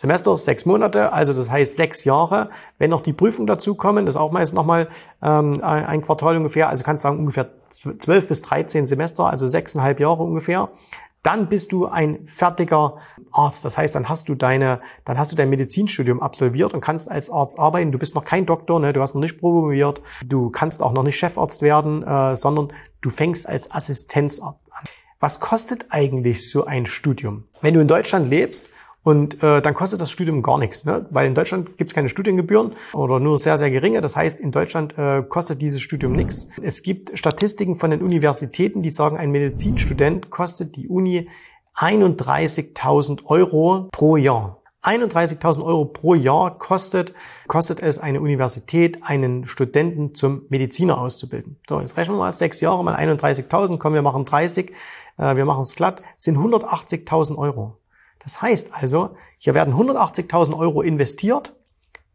Semester 0.00 0.38
sechs 0.38 0.64
Monate, 0.64 1.12
also 1.12 1.34
das 1.34 1.50
heißt 1.50 1.76
sechs 1.76 2.04
Jahre. 2.04 2.48
Wenn 2.78 2.88
noch 2.88 3.02
die 3.02 3.12
Prüfung 3.12 3.46
dazu 3.46 3.74
kommen, 3.74 4.06
das 4.06 4.14
ist 4.14 4.20
auch 4.20 4.32
meist 4.32 4.54
nochmal 4.54 4.88
ähm, 5.22 5.60
ein 5.62 6.00
Quartal 6.00 6.38
ungefähr, 6.38 6.70
also 6.70 6.82
kannst 6.84 7.04
du 7.04 7.08
sagen 7.08 7.18
ungefähr 7.18 7.50
zwölf 7.70 8.26
bis 8.26 8.40
dreizehn 8.40 8.86
Semester, 8.86 9.26
also 9.26 9.46
sechseinhalb 9.46 10.00
Jahre 10.00 10.22
ungefähr. 10.22 10.70
Dann 11.22 11.50
bist 11.50 11.72
du 11.72 11.84
ein 11.84 12.26
fertiger 12.26 12.96
Arzt. 13.30 13.62
Das 13.66 13.76
heißt, 13.76 13.94
dann 13.94 14.08
hast 14.08 14.30
du 14.30 14.34
deine, 14.34 14.80
dann 15.04 15.18
hast 15.18 15.32
du 15.32 15.36
dein 15.36 15.50
Medizinstudium 15.50 16.22
absolviert 16.22 16.72
und 16.72 16.80
kannst 16.80 17.10
als 17.10 17.28
Arzt 17.28 17.58
arbeiten. 17.58 17.92
Du 17.92 17.98
bist 17.98 18.14
noch 18.14 18.24
kein 18.24 18.46
Doktor, 18.46 18.80
ne? 18.80 18.94
du 18.94 19.02
hast 19.02 19.14
noch 19.14 19.20
nicht 19.20 19.38
promoviert, 19.38 20.00
du 20.24 20.48
kannst 20.48 20.82
auch 20.82 20.92
noch 20.92 21.02
nicht 21.02 21.18
Chefarzt 21.18 21.60
werden, 21.60 22.02
äh, 22.02 22.34
sondern 22.34 22.72
du 23.02 23.10
fängst 23.10 23.46
als 23.46 23.70
Assistenzarzt 23.70 24.62
an. 24.70 24.84
Was 25.20 25.40
kostet 25.40 25.88
eigentlich 25.90 26.48
so 26.48 26.64
ein 26.64 26.86
Studium? 26.86 27.44
Wenn 27.60 27.74
du 27.74 27.80
in 27.80 27.88
Deutschland 27.88 28.30
lebst, 28.30 28.70
und 29.02 29.42
äh, 29.42 29.62
dann 29.62 29.74
kostet 29.74 30.00
das 30.00 30.10
Studium 30.10 30.42
gar 30.42 30.58
nichts, 30.58 30.84
ne? 30.84 31.06
weil 31.10 31.26
in 31.26 31.34
Deutschland 31.34 31.78
gibt 31.78 31.90
es 31.90 31.94
keine 31.94 32.10
Studiengebühren 32.10 32.74
oder 32.92 33.18
nur 33.18 33.38
sehr, 33.38 33.56
sehr 33.56 33.70
geringe. 33.70 34.02
Das 34.02 34.14
heißt, 34.14 34.40
in 34.40 34.52
Deutschland 34.52 34.96
äh, 34.98 35.22
kostet 35.22 35.62
dieses 35.62 35.80
Studium 35.80 36.12
nichts. 36.12 36.48
Es 36.62 36.82
gibt 36.82 37.18
Statistiken 37.18 37.76
von 37.76 37.90
den 37.90 38.02
Universitäten, 38.02 38.82
die 38.82 38.90
sagen, 38.90 39.16
ein 39.16 39.30
Medizinstudent 39.30 40.30
kostet 40.30 40.76
die 40.76 40.88
Uni 40.88 41.30
31.000 41.76 43.24
Euro 43.24 43.88
pro 43.90 44.16
Jahr. 44.16 44.58
31.000 44.82 45.62
Euro 45.62 45.84
pro 45.86 46.14
Jahr 46.14 46.58
kostet, 46.58 47.14
kostet 47.46 47.80
es 47.80 47.98
eine 47.98 48.20
Universität, 48.20 49.02
einen 49.02 49.46
Studenten 49.46 50.14
zum 50.14 50.42
Mediziner 50.48 50.98
auszubilden. 50.98 51.58
So, 51.68 51.80
jetzt 51.80 51.96
rechnen 51.96 52.16
wir 52.16 52.20
mal 52.20 52.32
sechs 52.32 52.60
Jahre 52.60 52.82
mal 52.82 52.96
31.000, 52.96 53.78
komm, 53.78 53.92
wir 53.92 54.02
machen 54.02 54.24
30, 54.24 54.72
äh, 55.18 55.36
wir 55.36 55.44
machen 55.44 55.60
es 55.60 55.74
glatt, 55.74 56.02
sind 56.16 56.38
180.000 56.38 57.36
Euro. 57.36 57.79
Das 58.20 58.40
heißt 58.40 58.74
also, 58.74 59.16
hier 59.38 59.54
werden 59.54 59.74
180.000 59.74 60.56
Euro 60.56 60.82
investiert, 60.82 61.54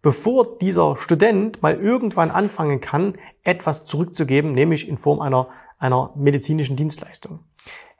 bevor 0.01 0.57
dieser 0.59 0.97
Student 0.97 1.61
mal 1.61 1.75
irgendwann 1.79 2.31
anfangen 2.31 2.79
kann, 2.79 3.15
etwas 3.43 3.85
zurückzugeben, 3.85 4.51
nämlich 4.51 4.87
in 4.87 4.97
Form 4.97 5.19
einer, 5.19 5.47
einer 5.79 6.11
medizinischen 6.15 6.75
Dienstleistung. 6.75 7.39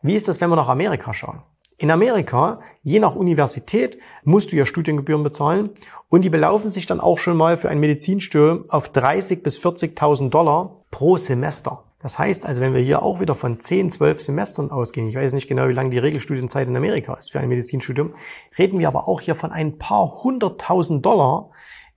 Wie 0.01 0.13
ist 0.13 0.27
das, 0.27 0.39
wenn 0.39 0.51
wir 0.51 0.55
nach 0.55 0.69
Amerika 0.69 1.13
schauen? 1.13 1.41
In 1.77 1.91
Amerika, 1.91 2.61
je 2.83 2.99
nach 2.99 3.15
Universität, 3.15 3.97
musst 4.23 4.51
du 4.51 4.55
ja 4.55 4.65
Studiengebühren 4.65 5.23
bezahlen 5.23 5.71
und 6.07 6.21
die 6.21 6.29
belaufen 6.29 6.71
sich 6.71 6.85
dann 6.85 7.01
auch 7.01 7.17
schon 7.17 7.35
mal 7.35 7.57
für 7.57 7.69
ein 7.69 7.79
Medizinstudium 7.79 8.65
auf 8.69 8.89
30 8.89 9.43
bis 9.43 9.59
40.000 9.59 10.29
Dollar 10.29 10.83
pro 10.91 11.17
Semester. 11.17 11.84
Das 12.05 12.19
heißt 12.19 12.45
also, 12.45 12.61
wenn 12.61 12.75
wir 12.75 12.81
hier 12.81 13.01
auch 13.01 13.19
wieder 13.19 13.33
von 13.33 13.59
10, 13.59 13.89
12 13.89 14.21
Semestern 14.21 14.69
ausgehen, 14.69 15.09
ich 15.09 15.15
weiß 15.15 15.33
nicht 15.33 15.47
genau, 15.47 15.67
wie 15.69 15.73
lange 15.73 15.89
die 15.89 15.97
Regelstudienzeit 15.97 16.67
in 16.67 16.77
Amerika 16.77 17.15
ist 17.15 17.31
für 17.31 17.39
ein 17.39 17.49
Medizinstudium, 17.49 18.13
reden 18.59 18.77
wir 18.77 18.89
aber 18.89 19.07
auch 19.07 19.21
hier 19.21 19.33
von 19.33 19.51
ein 19.51 19.79
paar 19.79 20.23
hunderttausend 20.23 21.03
Dollar, 21.03 21.49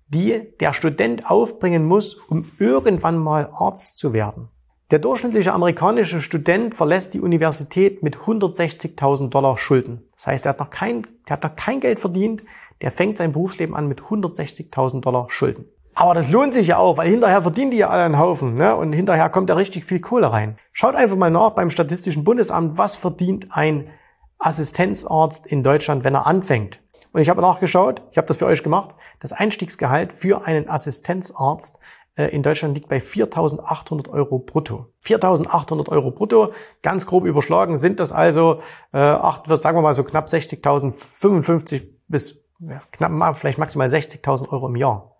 die 0.06 0.44
der 0.60 0.72
Student 0.72 1.30
aufbringen 1.30 1.84
muss, 1.84 2.14
um 2.14 2.50
irgendwann 2.58 3.18
mal 3.18 3.50
Arzt 3.52 3.98
zu 3.98 4.14
werden. 4.14 4.48
Der 4.90 4.98
durchschnittliche 4.98 5.52
amerikanische 5.52 6.22
Student 6.22 6.74
verlässt 6.74 7.12
die 7.12 7.20
Universität 7.20 8.02
mit 8.02 8.16
160.000 8.16 9.28
Dollar 9.28 9.58
Schulden. 9.58 10.08
Das 10.14 10.26
heißt, 10.26 10.46
er 10.46 10.50
hat 10.54 10.60
noch 10.60 10.70
kein, 10.70 11.06
der 11.28 11.34
hat 11.36 11.42
noch 11.42 11.54
kein 11.54 11.80
Geld 11.80 12.00
verdient, 12.00 12.44
der 12.80 12.92
fängt 12.92 13.18
sein 13.18 13.32
Berufsleben 13.32 13.76
an 13.76 13.88
mit 13.88 14.00
160.000 14.00 15.02
Dollar 15.02 15.28
Schulden. 15.28 15.66
Aber 16.00 16.14
das 16.14 16.30
lohnt 16.30 16.54
sich 16.54 16.68
ja 16.68 16.78
auch, 16.78 16.96
weil 16.96 17.10
hinterher 17.10 17.42
verdienen 17.42 17.72
die 17.72 17.78
ja 17.78 17.88
alle 17.88 18.04
einen 18.04 18.20
Haufen 18.20 18.54
ne? 18.54 18.76
und 18.76 18.92
hinterher 18.92 19.28
kommt 19.30 19.50
da 19.50 19.54
richtig 19.54 19.84
viel 19.84 19.98
Kohle 19.98 20.32
rein. 20.32 20.56
Schaut 20.72 20.94
einfach 20.94 21.16
mal 21.16 21.28
nach 21.28 21.50
beim 21.50 21.70
Statistischen 21.70 22.22
Bundesamt, 22.22 22.78
was 22.78 22.94
verdient 22.94 23.48
ein 23.50 23.90
Assistenzarzt 24.38 25.44
in 25.44 25.64
Deutschland, 25.64 26.04
wenn 26.04 26.14
er 26.14 26.28
anfängt. 26.28 26.80
Und 27.12 27.20
ich 27.20 27.28
habe 27.28 27.40
nachgeschaut, 27.40 28.02
ich 28.12 28.16
habe 28.16 28.28
das 28.28 28.36
für 28.36 28.46
euch 28.46 28.62
gemacht, 28.62 28.94
das 29.18 29.32
Einstiegsgehalt 29.32 30.12
für 30.12 30.46
einen 30.46 30.70
Assistenzarzt 30.70 31.80
äh, 32.14 32.28
in 32.28 32.44
Deutschland 32.44 32.76
liegt 32.76 32.88
bei 32.88 32.98
4.800 32.98 34.08
Euro 34.08 34.38
brutto. 34.38 34.86
4.800 35.04 35.88
Euro 35.88 36.12
brutto, 36.12 36.52
ganz 36.80 37.06
grob 37.06 37.24
überschlagen, 37.24 37.76
sind 37.76 37.98
das 37.98 38.12
also, 38.12 38.60
äh, 38.92 38.98
acht, 38.98 39.48
sagen 39.48 39.76
wir 39.76 39.82
mal 39.82 39.94
so 39.94 40.04
knapp 40.04 40.26
60.000, 40.26 40.92
55 40.92 41.88
bis 42.06 42.40
ja, 42.60 42.82
knapp 42.92 43.34
vielleicht 43.34 43.58
maximal 43.58 43.88
60.000 43.88 44.50
Euro 44.50 44.68
im 44.68 44.76
Jahr. 44.76 45.17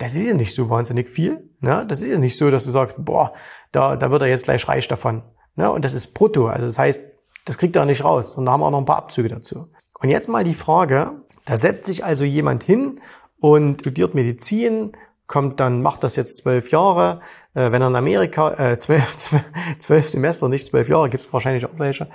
Das 0.00 0.14
ist 0.14 0.26
ja 0.26 0.32
nicht 0.32 0.54
so 0.54 0.70
wahnsinnig 0.70 1.10
viel. 1.10 1.50
Ne? 1.60 1.84
Das 1.86 2.00
ist 2.00 2.08
ja 2.08 2.18
nicht 2.18 2.38
so, 2.38 2.50
dass 2.50 2.64
du 2.64 2.70
sagst, 2.70 2.96
boah, 2.98 3.34
da, 3.70 3.96
da 3.96 4.10
wird 4.10 4.22
er 4.22 4.28
jetzt 4.28 4.44
gleich 4.44 4.66
reich 4.66 4.88
davon. 4.88 5.22
Ne? 5.56 5.70
Und 5.70 5.84
das 5.84 5.92
ist 5.92 6.14
brutto. 6.14 6.48
Also 6.48 6.66
das 6.66 6.78
heißt, 6.78 7.02
das 7.44 7.58
kriegt 7.58 7.76
er 7.76 7.84
nicht 7.84 8.02
raus. 8.02 8.34
Und 8.34 8.46
da 8.46 8.52
haben 8.52 8.60
wir 8.60 8.66
auch 8.66 8.70
noch 8.70 8.78
ein 8.78 8.86
paar 8.86 8.96
Abzüge 8.96 9.28
dazu. 9.28 9.68
Und 10.00 10.08
jetzt 10.08 10.26
mal 10.26 10.42
die 10.42 10.54
Frage, 10.54 11.20
da 11.44 11.58
setzt 11.58 11.84
sich 11.84 12.02
also 12.02 12.24
jemand 12.24 12.62
hin 12.62 12.98
und 13.40 13.80
studiert 13.80 14.14
Medizin 14.14 14.92
kommt 15.26 15.60
dann, 15.60 15.80
macht 15.80 16.02
das 16.02 16.16
jetzt 16.16 16.38
zwölf 16.38 16.70
Jahre. 16.70 17.20
Äh, 17.54 17.70
wenn 17.70 17.82
er 17.82 17.88
in 17.88 17.94
Amerika, 17.94 18.54
äh, 18.54 18.78
zwölf, 18.80 19.30
zwölf 19.78 20.08
Semester, 20.08 20.48
nicht 20.48 20.64
zwölf 20.64 20.88
Jahre, 20.88 21.10
gibt 21.10 21.22
es 21.22 21.32
wahrscheinlich 21.32 21.66
auch 21.66 21.78
welche, 21.78 22.08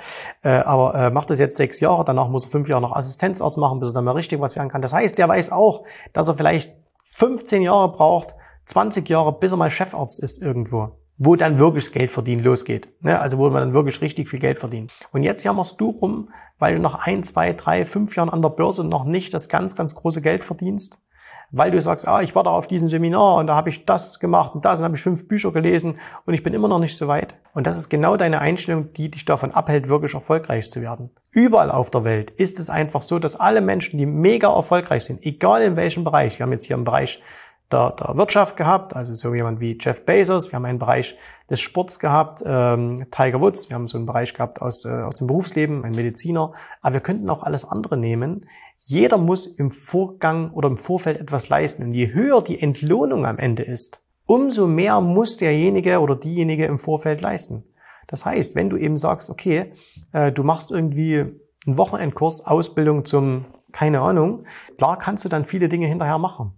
äh, 0.44 0.50
aber 0.50 0.96
äh, 0.96 1.12
macht 1.12 1.30
das 1.30 1.40
jetzt 1.40 1.56
sechs 1.56 1.80
Jahre, 1.80 2.04
danach 2.04 2.28
muss 2.28 2.46
er 2.46 2.52
fünf 2.52 2.68
Jahre 2.68 2.82
noch 2.82 2.94
Assistenzarzt 2.94 3.58
machen, 3.58 3.80
bis 3.80 3.92
er 3.92 3.94
dann 3.94 4.06
mal 4.06 4.12
richtig 4.12 4.42
was 4.42 4.56
werden 4.56 4.70
kann. 4.70 4.82
Das 4.82 4.92
heißt, 4.92 5.18
der 5.18 5.30
weiß 5.30 5.52
auch, 5.52 5.86
dass 6.12 6.28
er 6.28 6.34
vielleicht 6.34 6.74
15 7.16 7.62
Jahre 7.62 7.94
braucht, 7.94 8.36
20 8.66 9.08
Jahre, 9.08 9.40
bis 9.40 9.54
er 9.54 9.58
mal 9.58 9.72
Chefarzt 9.72 10.20
ist 10.20 10.42
irgendwo 10.42 10.98
wo 11.18 11.36
dann 11.36 11.60
wirklich 11.60 11.86
das 11.86 11.94
Geld 11.94 12.12
verdienen 12.12 12.44
losgeht. 12.44 12.90
Ne? 13.02 13.20
Also 13.20 13.38
wo 13.38 13.50
man 13.50 13.62
dann 13.62 13.74
wirklich 13.74 14.02
richtig 14.02 14.30
viel 14.30 14.40
Geld 14.40 14.60
verdient. 14.60 14.92
Und 15.14 15.24
jetzt 15.24 15.44
jammerst 15.44 15.80
du 15.80 15.90
rum, 15.90 16.30
weil 16.60 16.76
du 16.76 16.82
nach 16.82 17.06
ein, 17.06 17.24
zwei, 17.24 17.54
drei, 17.54 17.86
fünf 17.86 18.16
Jahren 18.16 18.30
an 18.30 18.42
der 18.42 18.50
Börse 18.50 18.84
noch 18.84 19.06
nicht 19.06 19.34
das 19.34 19.50
ganz, 19.50 19.76
ganz 19.76 19.96
große 19.96 20.22
Geld 20.22 20.44
verdienst 20.44 21.02
weil 21.52 21.72
du 21.72 21.80
sagst, 21.82 22.08
ah, 22.08 22.22
ich 22.22 22.36
war 22.36 22.44
da 22.44 22.52
auf 22.52 22.68
diesem 22.68 22.90
Seminar 22.90 23.38
und 23.38 23.48
da 23.48 23.56
habe 23.56 23.70
ich 23.70 23.86
das 23.86 24.20
gemacht 24.20 24.56
und 24.56 24.66
das 24.66 24.80
und 24.80 24.86
habe 24.86 24.96
ich 24.96 25.02
fünf 25.02 25.28
Bücher 25.28 25.52
gelesen 25.52 26.00
und 26.26 26.34
ich 26.34 26.44
bin 26.44 26.54
immer 26.54 26.68
noch 26.68 26.80
nicht 26.80 26.98
so 26.98 27.08
weit. 27.08 27.36
Und 27.54 27.68
das 27.68 27.78
ist 27.78 27.90
genau 27.90 28.18
deine 28.18 28.40
Einstellung, 28.40 28.94
die 28.94 29.10
dich 29.10 29.26
davon 29.26 29.52
abhält, 29.52 29.88
wirklich 29.88 30.14
erfolgreich 30.14 30.72
zu 30.72 30.82
werden. 30.82 31.10
Überall 31.32 31.72
auf 31.72 31.92
der 31.92 32.04
Welt 32.04 32.32
ist 32.32 32.60
es 32.60 32.70
einfach 32.70 33.02
so, 33.02 33.20
dass 33.20 33.40
alle 33.40 33.62
Menschen, 33.62 33.98
die 33.98 34.06
mega 34.06 34.54
erfolgreich 34.54 35.04
sind, 35.04 35.26
egal 35.26 35.62
in 35.62 35.76
welchem 35.76 36.04
Bereich, 36.04 36.40
wir 36.40 36.46
haben 36.46 36.54
jetzt 36.54 36.66
hier 36.66 36.76
im 36.76 36.86
Bereich 36.86 37.22
der, 37.72 37.92
der 37.92 38.16
Wirtschaft 38.16 38.58
gehabt, 38.58 38.96
also 38.96 39.14
so 39.14 39.34
jemand 39.34 39.60
wie 39.60 39.78
Jeff 39.80 40.06
Bezos. 40.06 40.52
Wir 40.52 40.58
haben 40.58 40.66
einen 40.66 40.80
Bereich 40.80 41.18
des 41.50 41.60
Sports 41.60 42.00
gehabt, 42.00 42.44
ähm, 42.46 43.08
Tiger 43.12 43.42
Woods. 43.42 43.70
Wir 43.70 43.76
haben 43.76 43.88
so 43.88 43.98
einen 43.98 44.06
Bereich 44.06 44.34
gehabt 44.34 44.62
aus, 44.62 44.86
äh, 44.86 44.90
aus 44.90 45.16
dem 45.16 45.28
Berufsleben, 45.28 45.84
ein 45.84 45.94
Mediziner. 45.94 46.54
Aber 46.82 46.94
wir 46.94 47.02
könnten 47.02 47.30
auch 47.30 47.44
alles 47.44 47.66
andere 47.66 47.98
nehmen. 47.98 48.48
Jeder 48.80 49.18
muss 49.18 49.48
im 49.48 49.72
Vorgang 49.72 50.52
oder 50.52 50.70
im 50.70 50.78
Vorfeld 50.78 51.20
etwas 51.20 51.50
leisten. 51.50 51.84
Und 51.84 51.94
je 51.94 52.14
höher 52.14 52.42
die 52.42 52.62
Entlohnung 52.62 53.26
am 53.26 53.40
Ende 53.40 53.64
ist, 53.64 54.04
umso 54.26 54.68
mehr 54.68 55.02
muss 55.02 55.38
derjenige 55.38 56.00
oder 56.00 56.16
diejenige 56.16 56.66
im 56.66 56.80
Vorfeld 56.80 57.22
leisten. 57.22 57.64
Das 58.08 58.26
heißt, 58.26 58.56
wenn 58.56 58.70
du 58.70 58.78
eben 58.78 58.98
sagst, 58.98 59.30
okay, 59.30 59.72
äh, 60.12 60.32
du 60.32 60.44
machst 60.44 60.72
irgendwie 60.72 61.20
einen 61.66 61.78
Wochenendkurs, 61.78 62.46
Ausbildung 62.46 63.06
zum, 63.06 63.46
keine 63.72 64.02
Ahnung, 64.02 64.46
klar 64.78 64.98
kannst 64.98 65.26
du 65.26 65.30
dann 65.30 65.46
viele 65.46 65.70
Dinge 65.70 65.88
hinterher 65.88 66.20
machen. 66.20 66.54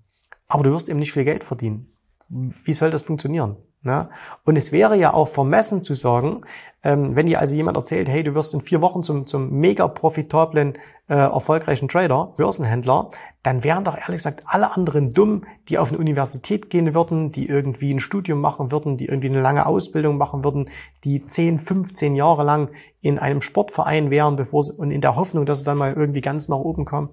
Aber 0.47 0.63
du 0.63 0.71
wirst 0.71 0.89
eben 0.89 0.99
nicht 0.99 1.13
viel 1.13 1.25
Geld 1.25 1.43
verdienen. 1.43 1.91
Wie 2.29 2.73
soll 2.73 2.91
das 2.91 3.01
funktionieren? 3.01 3.57
Ne? 3.83 4.09
Und 4.43 4.57
es 4.57 4.71
wäre 4.71 4.97
ja 4.97 5.13
auch 5.13 5.29
vermessen 5.29 5.81
zu 5.83 5.93
sagen, 5.93 6.41
ähm, 6.83 7.15
wenn 7.15 7.27
dir 7.27 7.39
also 7.39 7.55
jemand 7.55 7.77
erzählt, 7.77 8.09
hey, 8.09 8.23
du 8.23 8.33
wirst 8.33 8.53
in 8.53 8.61
vier 8.61 8.81
Wochen 8.81 9.03
zum, 9.03 9.27
zum 9.27 9.51
mega 9.51 9.87
profitablen, 9.87 10.77
äh, 11.07 11.13
erfolgreichen 11.13 11.87
Trader, 11.87 12.33
Börsenhändler, 12.35 13.11
dann 13.43 13.63
wären 13.63 13.85
doch 13.85 13.95
ehrlich 13.95 14.17
gesagt 14.17 14.43
alle 14.45 14.75
anderen 14.75 15.11
dumm, 15.11 15.45
die 15.69 15.77
auf 15.77 15.89
eine 15.89 15.99
Universität 15.99 16.69
gehen 16.69 16.93
würden, 16.95 17.31
die 17.31 17.47
irgendwie 17.47 17.93
ein 17.93 17.99
Studium 17.99 18.41
machen 18.41 18.71
würden, 18.71 18.97
die 18.97 19.05
irgendwie 19.05 19.29
eine 19.29 19.41
lange 19.41 19.65
Ausbildung 19.65 20.17
machen 20.17 20.43
würden, 20.43 20.69
die 21.05 21.25
10, 21.25 21.59
15 21.59 22.15
Jahre 22.15 22.43
lang 22.43 22.71
in 22.99 23.19
einem 23.19 23.41
Sportverein 23.41 24.09
wären, 24.09 24.35
bevor 24.35 24.63
sie, 24.63 24.73
und 24.73 24.91
in 24.91 25.01
der 25.01 25.15
Hoffnung, 25.15 25.45
dass 25.45 25.59
sie 25.59 25.65
dann 25.65 25.77
mal 25.77 25.93
irgendwie 25.93 26.21
ganz 26.21 26.49
nach 26.49 26.57
oben 26.57 26.83
kommen, 26.83 27.09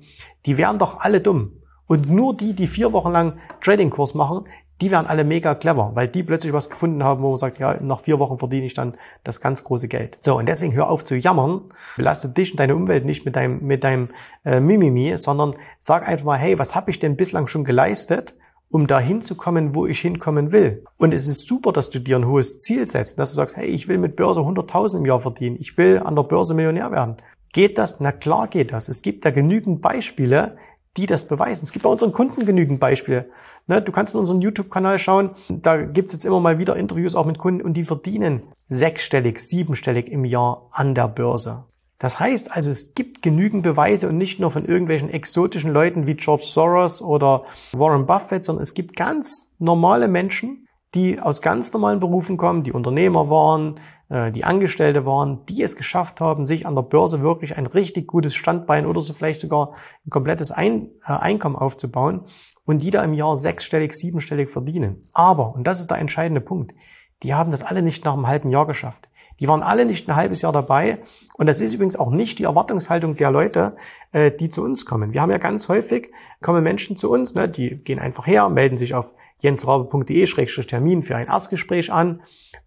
die 0.47 0.57
wären 0.57 0.79
doch 0.79 0.99
alle 0.99 1.21
dumm. 1.21 1.61
Und 1.87 2.11
nur 2.11 2.37
die, 2.37 2.55
die 2.55 2.67
vier 2.67 2.93
Wochen 2.93 3.13
lang 3.13 3.35
Trading-Kurs 3.63 4.15
machen, 4.15 4.47
die 4.81 4.91
werden 4.91 5.07
alle 5.07 5.25
mega 5.25 5.55
clever, 5.55 5.93
weil 5.95 6.09
die 6.09 6.23
plötzlich 6.23 6.53
was 6.53 6.69
gefunden 6.69 7.05
haben, 7.05 7.23
wo 7.23 7.29
man 7.29 7.37
sagt, 7.37 7.59
ja, 7.59 7.79
nach 7.81 8.01
vier 8.01 8.19
Wochen 8.19 8.39
verdiene 8.39 8.67
ich 8.67 8.75
dann 8.75 8.95
das 9.23 9.41
ganz 9.41 9.63
große 9.63 9.87
Geld. 9.87 10.19
So, 10.21 10.37
und 10.37 10.49
deswegen 10.49 10.75
hör 10.75 10.91
auf 10.91 11.05
zu 11.05 11.17
jammern, 11.17 11.63
belaste 11.97 12.29
dich 12.29 12.53
und 12.53 12.61
deine 12.61 12.75
Umwelt 12.75 13.05
nicht 13.05 13.25
mit 13.25 13.37
deinem, 13.37 13.65
mit 13.65 13.85
deinem 13.85 14.09
äh, 14.45 14.61
Mimimi, 14.61 15.17
sondern 15.17 15.55
sag 15.79 16.09
einfach 16.09 16.27
mal, 16.27 16.39
hey, 16.39 16.59
was 16.59 16.75
habe 16.75 16.91
ich 16.91 16.99
denn 16.99 17.17
bislang 17.17 17.47
schon 17.47 17.65
geleistet, 17.65 18.37
um 18.69 18.89
da 18.89 18.99
hinzukommen, 18.99 19.77
wo 19.77 19.87
ich 19.87 20.01
hinkommen 20.01 20.51
will. 20.51 20.83
Und 20.97 21.15
es 21.15 21.29
ist 21.29 21.47
super, 21.47 21.71
dass 21.73 21.91
du 21.91 22.01
dir 22.01 22.17
ein 22.17 22.27
hohes 22.27 22.59
Ziel 22.59 22.85
setzt, 22.87 23.21
dass 23.21 23.31
du 23.31 23.37
sagst, 23.37 23.57
hey, 23.57 23.67
ich 23.67 23.87
will 23.87 23.99
mit 23.99 24.17
Börse 24.17 24.41
100.000 24.41 24.99
im 24.99 25.07
Jahr 25.07 25.21
verdienen, 25.21 25.57
ich 25.61 25.79
will 25.79 26.01
an 26.05 26.17
der 26.17 26.25
Börse 26.25 26.55
Millionär 26.55 26.91
werden. 26.91 27.19
Geht 27.53 27.79
das? 27.79 28.01
Na 28.01 28.11
klar 28.11 28.49
geht 28.49 28.73
das. 28.73 28.89
Es 28.89 29.01
gibt 29.01 29.25
da 29.25 29.31
genügend 29.31 29.81
Beispiele, 29.81 30.57
die 30.97 31.07
das 31.07 31.27
beweisen. 31.27 31.65
Es 31.65 31.73
gibt 31.73 31.83
bei 31.83 31.91
unseren 31.91 32.13
Kunden 32.13 32.47
genügend 32.47 32.81
Beispiele. 32.81 33.27
Ne, 33.67 33.81
du 33.81 33.93
kannst 33.93 34.15
in 34.15 34.21
unseren 34.21 34.41
YouTube-Kanal 34.41 34.99
schauen, 34.99 35.31
da 35.49 35.77
gibt's 35.83 36.13
jetzt 36.13 36.25
immer 36.25 36.41
mal 36.41 36.59
wieder 36.59 36.77
Interviews 36.77 37.15
auch 37.15 37.25
mit 37.25 37.39
Kunden 37.39 37.63
und 37.63 37.75
die 37.75 37.85
verdienen 37.85 38.43
sechsstellig, 38.69 39.39
siebenstellig 39.39 40.11
im 40.11 40.25
Jahr 40.25 40.69
an 40.71 40.95
der 40.95 41.09
Börse. 41.09 41.65
Das 41.99 42.21
heißt 42.21 42.53
also, 42.53 42.71
es 42.71 42.95
gibt 42.95 43.23
genügend 43.23 43.63
Beweise 43.63 44.09
und 44.09 44.19
nicht 44.19 44.39
nur 44.39 44.51
von 44.51 44.67
irgendwelchen 44.67 45.09
exotischen 45.09 45.73
Leuten 45.73 46.07
wie 46.07 46.15
George 46.15 46.45
Soros 46.45 47.01
oder 47.01 47.45
Warren 47.73 48.05
Buffett, 48.05 48.45
sondern 48.45 48.63
es 48.63 48.75
gibt 48.75 48.97
ganz 48.97 49.55
normale 49.59 50.09
Menschen, 50.09 50.64
die 50.95 51.21
aus 51.21 51.43
ganz 51.43 51.73
normalen 51.73 52.01
Berufen 52.01 52.37
kommen, 52.37 52.63
die 52.63 52.73
Unternehmer 52.73 53.29
waren, 53.29 53.81
äh, 54.09 54.31
die 54.31 54.45
Angestellte 54.45 55.05
waren, 55.05 55.45
die 55.47 55.63
es 55.63 55.77
geschafft 55.77 56.21
haben, 56.21 56.47
sich 56.47 56.67
an 56.67 56.75
der 56.75 56.83
Börse 56.83 57.23
wirklich 57.23 57.57
ein 57.57 57.67
richtig 57.67 58.07
gutes 58.07 58.35
Standbein 58.35 58.87
oder 58.87 59.01
so 59.01 59.13
vielleicht 59.13 59.41
sogar 59.41 59.75
ein 60.07 60.11
komplettes 60.11 60.53
ein 60.53 60.91
äh, 61.05 61.13
Einkommen 61.13 61.57
aufzubauen 61.57 62.23
und 62.65 62.83
die 62.83 62.91
da 62.91 63.03
im 63.03 63.15
Jahr 63.15 63.37
sechsstellig, 63.37 63.95
siebenstellig 63.95 64.51
verdienen. 64.51 65.03
Aber, 65.13 65.55
und 65.55 65.67
das 65.67 65.81
ist 65.81 65.91
der 65.91 65.99
entscheidende 65.99 66.41
Punkt, 66.41 66.75
die 67.23 67.35
haben 67.35 67.51
das 67.51 67.63
alle 67.63 67.83
nicht 67.83 68.05
nach 68.05 68.15
einem 68.15 68.27
halben 68.27 68.51
Jahr 68.51 68.67
geschafft. 68.67 69.09
Die 69.41 69.49
waren 69.49 69.63
alle 69.63 69.85
nicht 69.85 70.09
ein 70.09 70.15
halbes 70.15 70.43
Jahr 70.43 70.53
dabei. 70.53 70.99
Und 71.37 71.47
das 71.47 71.61
ist 71.61 71.75
übrigens 71.75 71.97
auch 71.97 72.11
nicht 72.11 72.39
die 72.39 72.45
Erwartungshaltung 72.45 73.15
der 73.17 73.31
Leute, 73.31 73.77
äh, 74.13 74.31
die 74.31 74.49
zu 74.49 74.63
uns 74.63 74.87
kommen. 74.87 75.13
Wir 75.13 75.23
haben 75.23 75.31
ja 75.31 75.39
ganz 75.39 75.69
häufig, 75.69 76.13
kommen 76.41 76.63
Menschen 76.63 76.97
zu 76.97 77.11
uns, 77.11 77.35
ne, 77.35 77.49
die 77.49 77.71
gehen 77.71 77.99
einfach 77.99 78.27
her, 78.27 78.49
melden 78.49 78.77
sich 78.77 78.95
auf 78.95 79.13
jensrabe.de-termin 79.45 81.03
für 81.03 81.17
ein 81.17 81.29
Erstgespräch 81.29 81.93
an 81.93 82.23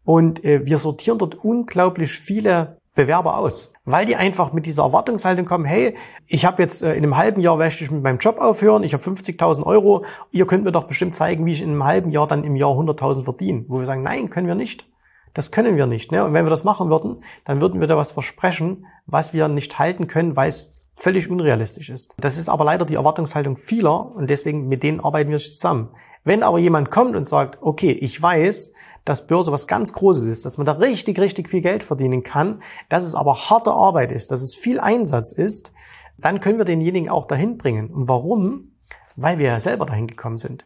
und 0.06 0.46
äh, 0.46 0.66
wir 0.66 0.78
sortieren 0.78 1.18
dort 1.18 1.44
unglaublich 1.44 2.12
viele 2.12 2.78
Bewerber 2.94 3.38
aus, 3.38 3.74
weil 3.86 4.06
die 4.06 4.16
einfach 4.16 4.54
mit 4.54 4.66
dieser 4.66 4.84
Erwartungshaltung 4.84 5.46
kommen, 5.46 5.66
hey, 5.66 5.96
ich 6.28 6.46
habe 6.46 6.62
jetzt 6.62 6.84
äh, 6.84 6.94
in 6.96 7.04
einem 7.04 7.18
halben 7.18 7.42
Jahr 7.42 7.58
möchte 7.58 7.84
ich 7.84 7.92
mit 7.92 8.04
meinem 8.04 8.20
Job 8.20 8.40
aufhören, 8.40 8.84
ich 8.84 8.94
habe 8.94 9.04
50.000 9.04 9.64
Euro, 9.64 10.06
ihr 10.32 10.46
könnt 10.46 10.64
mir 10.64 10.72
doch 10.72 10.86
bestimmt 10.86 11.16
zeigen, 11.16 11.46
wie 11.46 11.52
ich 11.52 11.62
in 11.62 11.70
einem 11.70 11.84
halben 11.84 12.12
Jahr 12.12 12.28
dann 12.28 12.44
im 12.44 12.56
Jahr 12.56 12.72
100.000 12.72 13.24
verdiene. 13.24 13.66
Wo 13.68 13.80
wir 13.80 13.86
sagen, 13.86 14.04
nein, 14.04 14.30
können 14.30 14.48
wir 14.48 14.56
nicht. 14.56 14.88
Das 15.34 15.52
können 15.52 15.78
wir 15.78 15.86
nicht. 15.86 16.12
Ne? 16.12 16.26
Und 16.26 16.34
wenn 16.34 16.46
wir 16.46 16.50
das 16.50 16.64
machen 16.64 16.90
würden, 16.90 17.24
dann 17.44 17.62
würden 17.62 17.80
wir 17.80 17.88
da 17.88 17.98
was 17.98 18.12
versprechen, 18.12 18.88
was 19.06 19.34
wir 19.34 19.48
nicht 19.48 19.78
halten 19.78 20.08
können, 20.08 20.36
weil 20.36 20.50
es 20.50 20.74
völlig 20.96 21.30
unrealistisch 21.30 21.90
ist. 21.90 22.16
Das 22.20 22.38
ist 22.38 22.50
aber 22.50 22.66
leider 22.66 22.86
die 22.86 22.96
Erwartungshaltung 22.96 23.58
vieler 23.58 24.16
und 24.16 24.30
deswegen 24.30 24.68
mit 24.68 24.82
denen 24.82 25.00
arbeiten 25.00 25.30
wir 25.30 25.38
zusammen. 25.38 25.90
Wenn 26.28 26.44
aber 26.44 26.60
jemand 26.60 26.92
kommt 26.92 27.16
und 27.16 27.24
sagt, 27.24 27.58
okay, 27.62 27.94
ich 27.94 28.22
weiß, 28.22 28.74
dass 29.06 29.28
Börse 29.28 29.54
was 29.54 29.66
ganz 29.66 29.94
Großes 29.94 30.26
ist, 30.26 30.44
dass 30.44 30.58
man 30.58 30.66
da 30.66 30.74
richtig, 30.74 31.22
richtig 31.22 31.48
viel 31.48 31.62
Geld 31.62 31.84
verdienen 31.84 32.22
kann, 32.22 32.62
dass 32.90 33.06
es 33.06 33.16
aber 33.16 33.50
harte 33.50 33.72
Arbeit 33.72 34.12
ist, 34.12 34.30
dass 34.30 34.42
es 34.42 34.54
viel 34.54 34.82
Einsatz 34.82 35.32
ist, 35.32 35.72
dann 36.18 36.42
können 36.42 36.58
wir 36.58 36.66
denjenigen 36.66 37.08
auch 37.08 37.28
dahin 37.28 37.58
bringen. 37.58 37.92
Und 37.92 38.10
warum? 38.10 38.74
Weil 39.16 39.38
wir 39.38 39.46
ja 39.46 39.62
selber 39.62 39.86
dahin 39.86 40.06
gekommen 40.06 40.38
sind. 40.38 40.66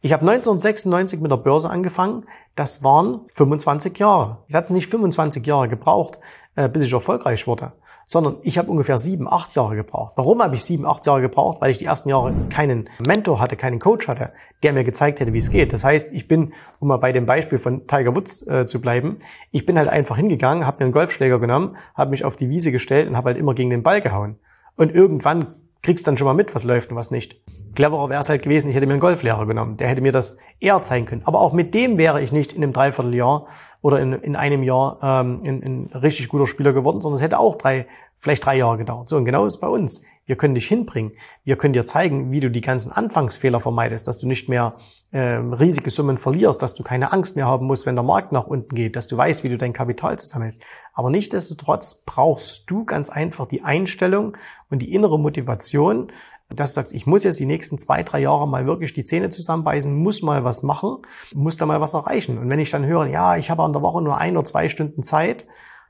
Ich 0.00 0.14
habe 0.14 0.22
1996 0.22 1.20
mit 1.20 1.30
der 1.30 1.36
Börse 1.36 1.68
angefangen. 1.68 2.24
Das 2.54 2.82
waren 2.82 3.26
25 3.32 3.98
Jahre. 3.98 4.38
Ich 4.48 4.54
hatte 4.54 4.72
nicht 4.72 4.86
25 4.86 5.44
Jahre 5.46 5.68
gebraucht, 5.68 6.20
äh, 6.54 6.70
bis 6.70 6.86
ich 6.86 6.92
erfolgreich 6.94 7.46
wurde 7.46 7.74
sondern 8.12 8.36
ich 8.42 8.58
habe 8.58 8.70
ungefähr 8.70 8.98
sieben, 8.98 9.26
acht 9.26 9.56
Jahre 9.56 9.74
gebraucht. 9.74 10.12
Warum 10.16 10.42
habe 10.42 10.54
ich 10.54 10.62
sieben, 10.62 10.84
acht 10.84 11.06
Jahre 11.06 11.22
gebraucht? 11.22 11.62
Weil 11.62 11.70
ich 11.70 11.78
die 11.78 11.86
ersten 11.86 12.10
Jahre 12.10 12.34
keinen 12.50 12.90
Mentor 13.06 13.40
hatte, 13.40 13.56
keinen 13.56 13.78
Coach 13.78 14.06
hatte, 14.06 14.28
der 14.62 14.74
mir 14.74 14.84
gezeigt 14.84 15.18
hätte, 15.20 15.32
wie 15.32 15.38
es 15.38 15.50
geht. 15.50 15.72
Das 15.72 15.82
heißt, 15.82 16.12
ich 16.12 16.28
bin, 16.28 16.52
um 16.78 16.88
mal 16.88 16.98
bei 16.98 17.12
dem 17.12 17.24
Beispiel 17.24 17.58
von 17.58 17.86
Tiger 17.86 18.14
Woods 18.14 18.46
äh, 18.46 18.66
zu 18.66 18.82
bleiben, 18.82 19.20
ich 19.50 19.64
bin 19.64 19.78
halt 19.78 19.88
einfach 19.88 20.18
hingegangen, 20.18 20.66
habe 20.66 20.80
mir 20.80 20.84
einen 20.84 20.92
Golfschläger 20.92 21.38
genommen, 21.38 21.74
habe 21.94 22.10
mich 22.10 22.26
auf 22.26 22.36
die 22.36 22.50
Wiese 22.50 22.70
gestellt 22.70 23.08
und 23.08 23.16
habe 23.16 23.28
halt 23.28 23.38
immer 23.38 23.54
gegen 23.54 23.70
den 23.70 23.82
Ball 23.82 24.02
gehauen. 24.02 24.36
Und 24.76 24.94
irgendwann 24.94 25.54
kriegst 25.82 26.06
dann 26.06 26.16
schon 26.16 26.26
mal 26.26 26.34
mit, 26.34 26.54
was 26.54 26.64
läuft 26.64 26.90
und 26.90 26.96
was 26.96 27.10
nicht. 27.10 27.40
Cleverer 27.74 28.08
wäre 28.08 28.20
es 28.20 28.28
halt 28.28 28.42
gewesen, 28.42 28.68
ich 28.68 28.76
hätte 28.76 28.86
mir 28.86 28.92
einen 28.92 29.00
Golflehrer 29.00 29.46
genommen. 29.46 29.76
Der 29.76 29.88
hätte 29.88 30.00
mir 30.00 30.12
das 30.12 30.36
eher 30.60 30.80
zeigen 30.82 31.06
können. 31.06 31.22
Aber 31.24 31.40
auch 31.40 31.52
mit 31.52 31.74
dem 31.74 31.98
wäre 31.98 32.22
ich 32.22 32.32
nicht 32.32 32.52
in 32.52 32.62
einem 32.62 32.72
Dreivierteljahr 32.72 33.46
oder 33.80 34.00
in, 34.00 34.12
in 34.12 34.36
einem 34.36 34.62
Jahr 34.62 34.98
ähm, 35.02 35.40
ein, 35.44 35.62
ein 35.62 35.98
richtig 35.98 36.28
guter 36.28 36.46
Spieler 36.46 36.72
geworden, 36.72 37.00
sondern 37.00 37.16
es 37.16 37.22
hätte 37.22 37.38
auch 37.38 37.56
drei, 37.56 37.86
vielleicht 38.18 38.44
drei 38.44 38.56
Jahre 38.56 38.78
gedauert. 38.78 39.08
So, 39.08 39.16
und 39.16 39.24
genau 39.24 39.44
ist 39.46 39.58
bei 39.58 39.68
uns. 39.68 40.04
Wir 40.24 40.36
können 40.36 40.54
dich 40.54 40.66
hinbringen. 40.66 41.12
Wir 41.44 41.56
können 41.56 41.72
dir 41.72 41.84
zeigen, 41.84 42.30
wie 42.30 42.40
du 42.40 42.50
die 42.50 42.60
ganzen 42.60 42.92
Anfangsfehler 42.92 43.60
vermeidest, 43.60 44.06
dass 44.06 44.18
du 44.18 44.28
nicht 44.28 44.48
mehr 44.48 44.76
äh, 45.10 45.18
riesige 45.18 45.90
Summen 45.90 46.16
verlierst, 46.16 46.62
dass 46.62 46.74
du 46.74 46.84
keine 46.84 47.12
Angst 47.12 47.34
mehr 47.34 47.46
haben 47.46 47.66
musst, 47.66 47.86
wenn 47.86 47.96
der 47.96 48.04
Markt 48.04 48.30
nach 48.30 48.46
unten 48.46 48.74
geht, 48.74 48.94
dass 48.94 49.08
du 49.08 49.16
weißt, 49.16 49.42
wie 49.42 49.48
du 49.48 49.58
dein 49.58 49.72
Kapital 49.72 50.18
zusammenhältst. 50.18 50.62
Aber 50.94 51.10
nichtsdestotrotz 51.10 52.04
brauchst 52.06 52.70
du 52.70 52.84
ganz 52.84 53.10
einfach 53.10 53.46
die 53.46 53.62
Einstellung 53.64 54.36
und 54.70 54.80
die 54.80 54.94
innere 54.94 55.18
Motivation, 55.18 56.12
dass 56.48 56.70
du 56.70 56.74
sagst, 56.74 56.92
ich 56.92 57.06
muss 57.06 57.24
jetzt 57.24 57.40
die 57.40 57.46
nächsten 57.46 57.78
zwei, 57.78 58.02
drei 58.02 58.20
Jahre 58.20 58.46
mal 58.46 58.66
wirklich 58.66 58.92
die 58.92 59.04
Zähne 59.04 59.30
zusammenbeißen, 59.30 59.94
muss 59.94 60.22
mal 60.22 60.44
was 60.44 60.62
machen, 60.62 60.98
muss 61.34 61.56
da 61.56 61.66
mal 61.66 61.80
was 61.80 61.94
erreichen. 61.94 62.38
Und 62.38 62.48
wenn 62.48 62.60
ich 62.60 62.70
dann 62.70 62.86
höre, 62.86 63.06
ja, 63.06 63.36
ich 63.36 63.50
habe 63.50 63.62
an 63.62 63.72
der 63.72 63.82
Woche 63.82 64.02
nur 64.02 64.18
ein 64.18 64.36
oder 64.36 64.44
zwei 64.44 64.68
Stunden 64.68 65.02
Zeit, 65.02 65.46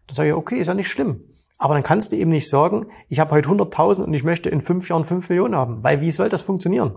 dann 0.06 0.16
sage 0.16 0.30
ich, 0.30 0.34
okay, 0.34 0.56
ist 0.56 0.68
ja 0.68 0.74
nicht 0.74 0.88
schlimm. 0.88 1.24
Aber 1.62 1.74
dann 1.74 1.84
kannst 1.84 2.10
du 2.10 2.16
eben 2.16 2.32
nicht 2.32 2.50
sagen, 2.50 2.86
ich 3.08 3.20
habe 3.20 3.30
heute 3.30 3.48
100.000 3.48 4.02
und 4.02 4.14
ich 4.14 4.24
möchte 4.24 4.48
in 4.48 4.62
fünf 4.62 4.88
Jahren 4.88 5.04
fünf 5.04 5.28
Millionen 5.28 5.54
haben. 5.54 5.84
Weil 5.84 6.00
wie 6.00 6.10
soll 6.10 6.28
das 6.28 6.42
funktionieren? 6.42 6.96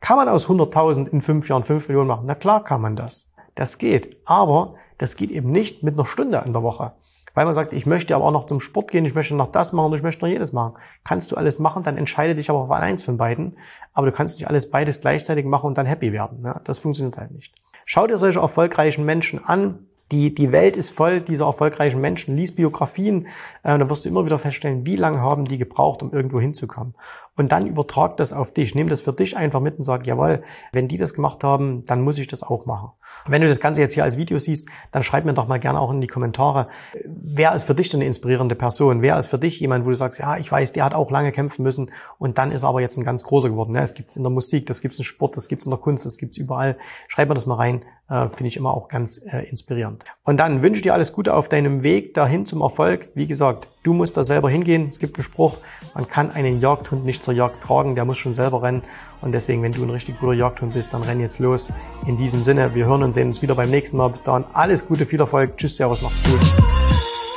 Kann 0.00 0.16
man 0.16 0.28
aus 0.28 0.48
100.000 0.48 1.06
in 1.06 1.22
fünf 1.22 1.48
Jahren 1.48 1.62
fünf 1.62 1.86
Millionen 1.86 2.08
machen? 2.08 2.24
Na 2.26 2.34
klar 2.34 2.64
kann 2.64 2.80
man 2.80 2.96
das. 2.96 3.32
Das 3.54 3.78
geht. 3.78 4.16
Aber 4.24 4.74
das 4.98 5.14
geht 5.14 5.30
eben 5.30 5.52
nicht 5.52 5.84
mit 5.84 5.94
einer 5.94 6.04
Stunde 6.04 6.42
in 6.44 6.52
der 6.52 6.64
Woche. 6.64 6.94
Weil 7.34 7.44
man 7.44 7.54
sagt, 7.54 7.72
ich 7.72 7.86
möchte 7.86 8.16
aber 8.16 8.24
auch 8.24 8.32
noch 8.32 8.46
zum 8.46 8.60
Sport 8.60 8.90
gehen, 8.90 9.04
ich 9.04 9.14
möchte 9.14 9.36
noch 9.36 9.52
das 9.52 9.72
machen, 9.72 9.94
ich 9.94 10.02
möchte 10.02 10.22
noch 10.24 10.32
jedes 10.32 10.52
machen. 10.52 10.74
Kannst 11.04 11.30
du 11.30 11.36
alles 11.36 11.60
machen, 11.60 11.84
dann 11.84 11.96
entscheide 11.96 12.34
dich 12.34 12.50
aber 12.50 12.66
für 12.66 12.74
eins 12.74 13.04
von 13.04 13.18
beiden. 13.18 13.56
Aber 13.92 14.06
du 14.06 14.12
kannst 14.12 14.36
nicht 14.36 14.48
alles 14.48 14.68
beides 14.68 15.00
gleichzeitig 15.00 15.46
machen 15.46 15.68
und 15.68 15.78
dann 15.78 15.86
happy 15.86 16.12
werden. 16.12 16.44
Das 16.64 16.80
funktioniert 16.80 17.18
halt 17.18 17.30
nicht. 17.30 17.54
Schau 17.84 18.08
dir 18.08 18.18
solche 18.18 18.40
erfolgreichen 18.40 19.04
Menschen 19.04 19.44
an, 19.44 19.86
die, 20.12 20.34
die 20.34 20.52
Welt 20.52 20.76
ist 20.76 20.90
voll 20.90 21.20
dieser 21.20 21.46
erfolgreichen 21.46 22.00
Menschen. 22.00 22.36
Lies 22.36 22.54
Biografien, 22.54 23.26
äh, 23.62 23.78
da 23.78 23.88
wirst 23.88 24.04
du 24.04 24.08
immer 24.08 24.24
wieder 24.24 24.38
feststellen, 24.38 24.86
wie 24.86 24.96
lange 24.96 25.20
haben 25.20 25.46
die 25.46 25.58
gebraucht, 25.58 26.02
um 26.02 26.12
irgendwo 26.12 26.38
hinzukommen. 26.38 26.94
Und 27.34 27.50
dann 27.50 27.66
übertrag 27.66 28.18
das 28.18 28.34
auf 28.34 28.52
dich. 28.52 28.74
Nimm 28.74 28.90
das 28.90 29.00
für 29.00 29.14
dich 29.14 29.38
einfach 29.38 29.60
mit 29.60 29.78
und 29.78 29.84
sag, 29.84 30.06
jawohl, 30.06 30.42
wenn 30.72 30.86
die 30.86 30.98
das 30.98 31.14
gemacht 31.14 31.42
haben, 31.42 31.82
dann 31.86 32.02
muss 32.02 32.18
ich 32.18 32.26
das 32.26 32.42
auch 32.42 32.66
machen. 32.66 32.90
Wenn 33.26 33.40
du 33.40 33.48
das 33.48 33.58
Ganze 33.58 33.80
jetzt 33.80 33.94
hier 33.94 34.04
als 34.04 34.18
Video 34.18 34.38
siehst, 34.38 34.68
dann 34.90 35.02
schreib 35.02 35.24
mir 35.24 35.32
doch 35.32 35.48
mal 35.48 35.58
gerne 35.58 35.80
auch 35.80 35.90
in 35.90 36.02
die 36.02 36.06
Kommentare, 36.08 36.68
wer 37.06 37.54
ist 37.54 37.64
für 37.64 37.74
dich 37.74 37.90
so 37.90 37.96
eine 37.96 38.04
inspirierende 38.04 38.54
Person? 38.54 39.00
Wer 39.00 39.18
ist 39.18 39.28
für 39.28 39.38
dich 39.38 39.60
jemand, 39.60 39.86
wo 39.86 39.88
du 39.88 39.94
sagst, 39.94 40.20
ja, 40.20 40.36
ich 40.36 40.52
weiß, 40.52 40.74
der 40.74 40.84
hat 40.84 40.92
auch 40.92 41.10
lange 41.10 41.32
kämpfen 41.32 41.62
müssen 41.62 41.90
und 42.18 42.36
dann 42.36 42.52
ist 42.52 42.64
aber 42.64 42.82
jetzt 42.82 42.98
ein 42.98 43.04
ganz 43.04 43.24
großer 43.24 43.48
geworden. 43.48 43.74
Es 43.76 43.94
gibt 43.94 44.10
es 44.10 44.16
in 44.16 44.24
der 44.24 44.30
Musik, 44.30 44.66
das 44.66 44.82
gibt 44.82 44.92
es 44.92 44.98
im 44.98 45.04
Sport, 45.04 45.36
das 45.36 45.48
gibt 45.48 45.62
es 45.62 45.66
in 45.66 45.70
der 45.70 45.80
Kunst, 45.80 46.04
das 46.04 46.18
gibt 46.18 46.32
es 46.32 46.38
überall. 46.38 46.76
Schreib 47.08 47.28
mir 47.28 47.34
das 47.34 47.46
mal 47.46 47.54
rein, 47.54 47.82
äh, 48.12 48.28
finde 48.28 48.48
ich 48.48 48.56
immer 48.58 48.74
auch 48.74 48.88
ganz 48.88 49.18
äh, 49.24 49.48
inspirierend. 49.48 50.04
Und 50.22 50.36
dann 50.36 50.62
wünsche 50.62 50.82
dir 50.82 50.92
alles 50.92 51.12
Gute 51.12 51.32
auf 51.32 51.48
deinem 51.48 51.82
Weg 51.82 52.12
dahin 52.12 52.44
zum 52.44 52.60
Erfolg. 52.60 53.08
Wie 53.14 53.26
gesagt, 53.26 53.66
du 53.84 53.94
musst 53.94 54.18
da 54.18 54.24
selber 54.24 54.50
hingehen. 54.50 54.86
Es 54.88 54.98
gibt 54.98 55.16
einen 55.16 55.24
Spruch, 55.24 55.56
man 55.94 56.06
kann 56.06 56.30
einen 56.30 56.60
Jagdhund 56.60 57.06
nicht 57.06 57.24
zur 57.24 57.32
Jagd 57.32 57.62
tragen, 57.62 57.94
der 57.94 58.04
muss 58.04 58.18
schon 58.18 58.34
selber 58.34 58.62
rennen. 58.62 58.82
Und 59.22 59.32
deswegen, 59.32 59.62
wenn 59.62 59.72
du 59.72 59.82
ein 59.82 59.90
richtig 59.90 60.20
guter 60.20 60.34
Jagdhund 60.34 60.74
bist, 60.74 60.92
dann 60.92 61.02
renn 61.02 61.20
jetzt 61.20 61.38
los. 61.38 61.70
In 62.06 62.18
diesem 62.18 62.42
Sinne, 62.42 62.74
wir 62.74 62.84
hören 62.84 63.02
und 63.02 63.12
sehen 63.12 63.28
uns 63.28 63.40
wieder 63.40 63.54
beim 63.54 63.70
nächsten 63.70 63.96
Mal. 63.96 64.08
Bis 64.08 64.22
dahin, 64.22 64.44
alles 64.52 64.86
Gute, 64.86 65.06
viel 65.06 65.20
Erfolg. 65.20 65.56
Tschüss, 65.56 65.76
Servus, 65.76 66.02
macht's 66.02 66.22
gut. 66.22 66.40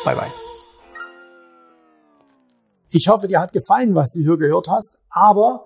Bye, 0.04 0.16
bye. 0.16 0.28
Ich 2.90 3.08
hoffe, 3.08 3.28
dir 3.28 3.40
hat 3.40 3.54
gefallen, 3.54 3.96
was 3.96 4.12
du 4.12 4.22
hier 4.22 4.38
gehört 4.38 4.68
hast, 4.70 5.00
aber 5.10 5.66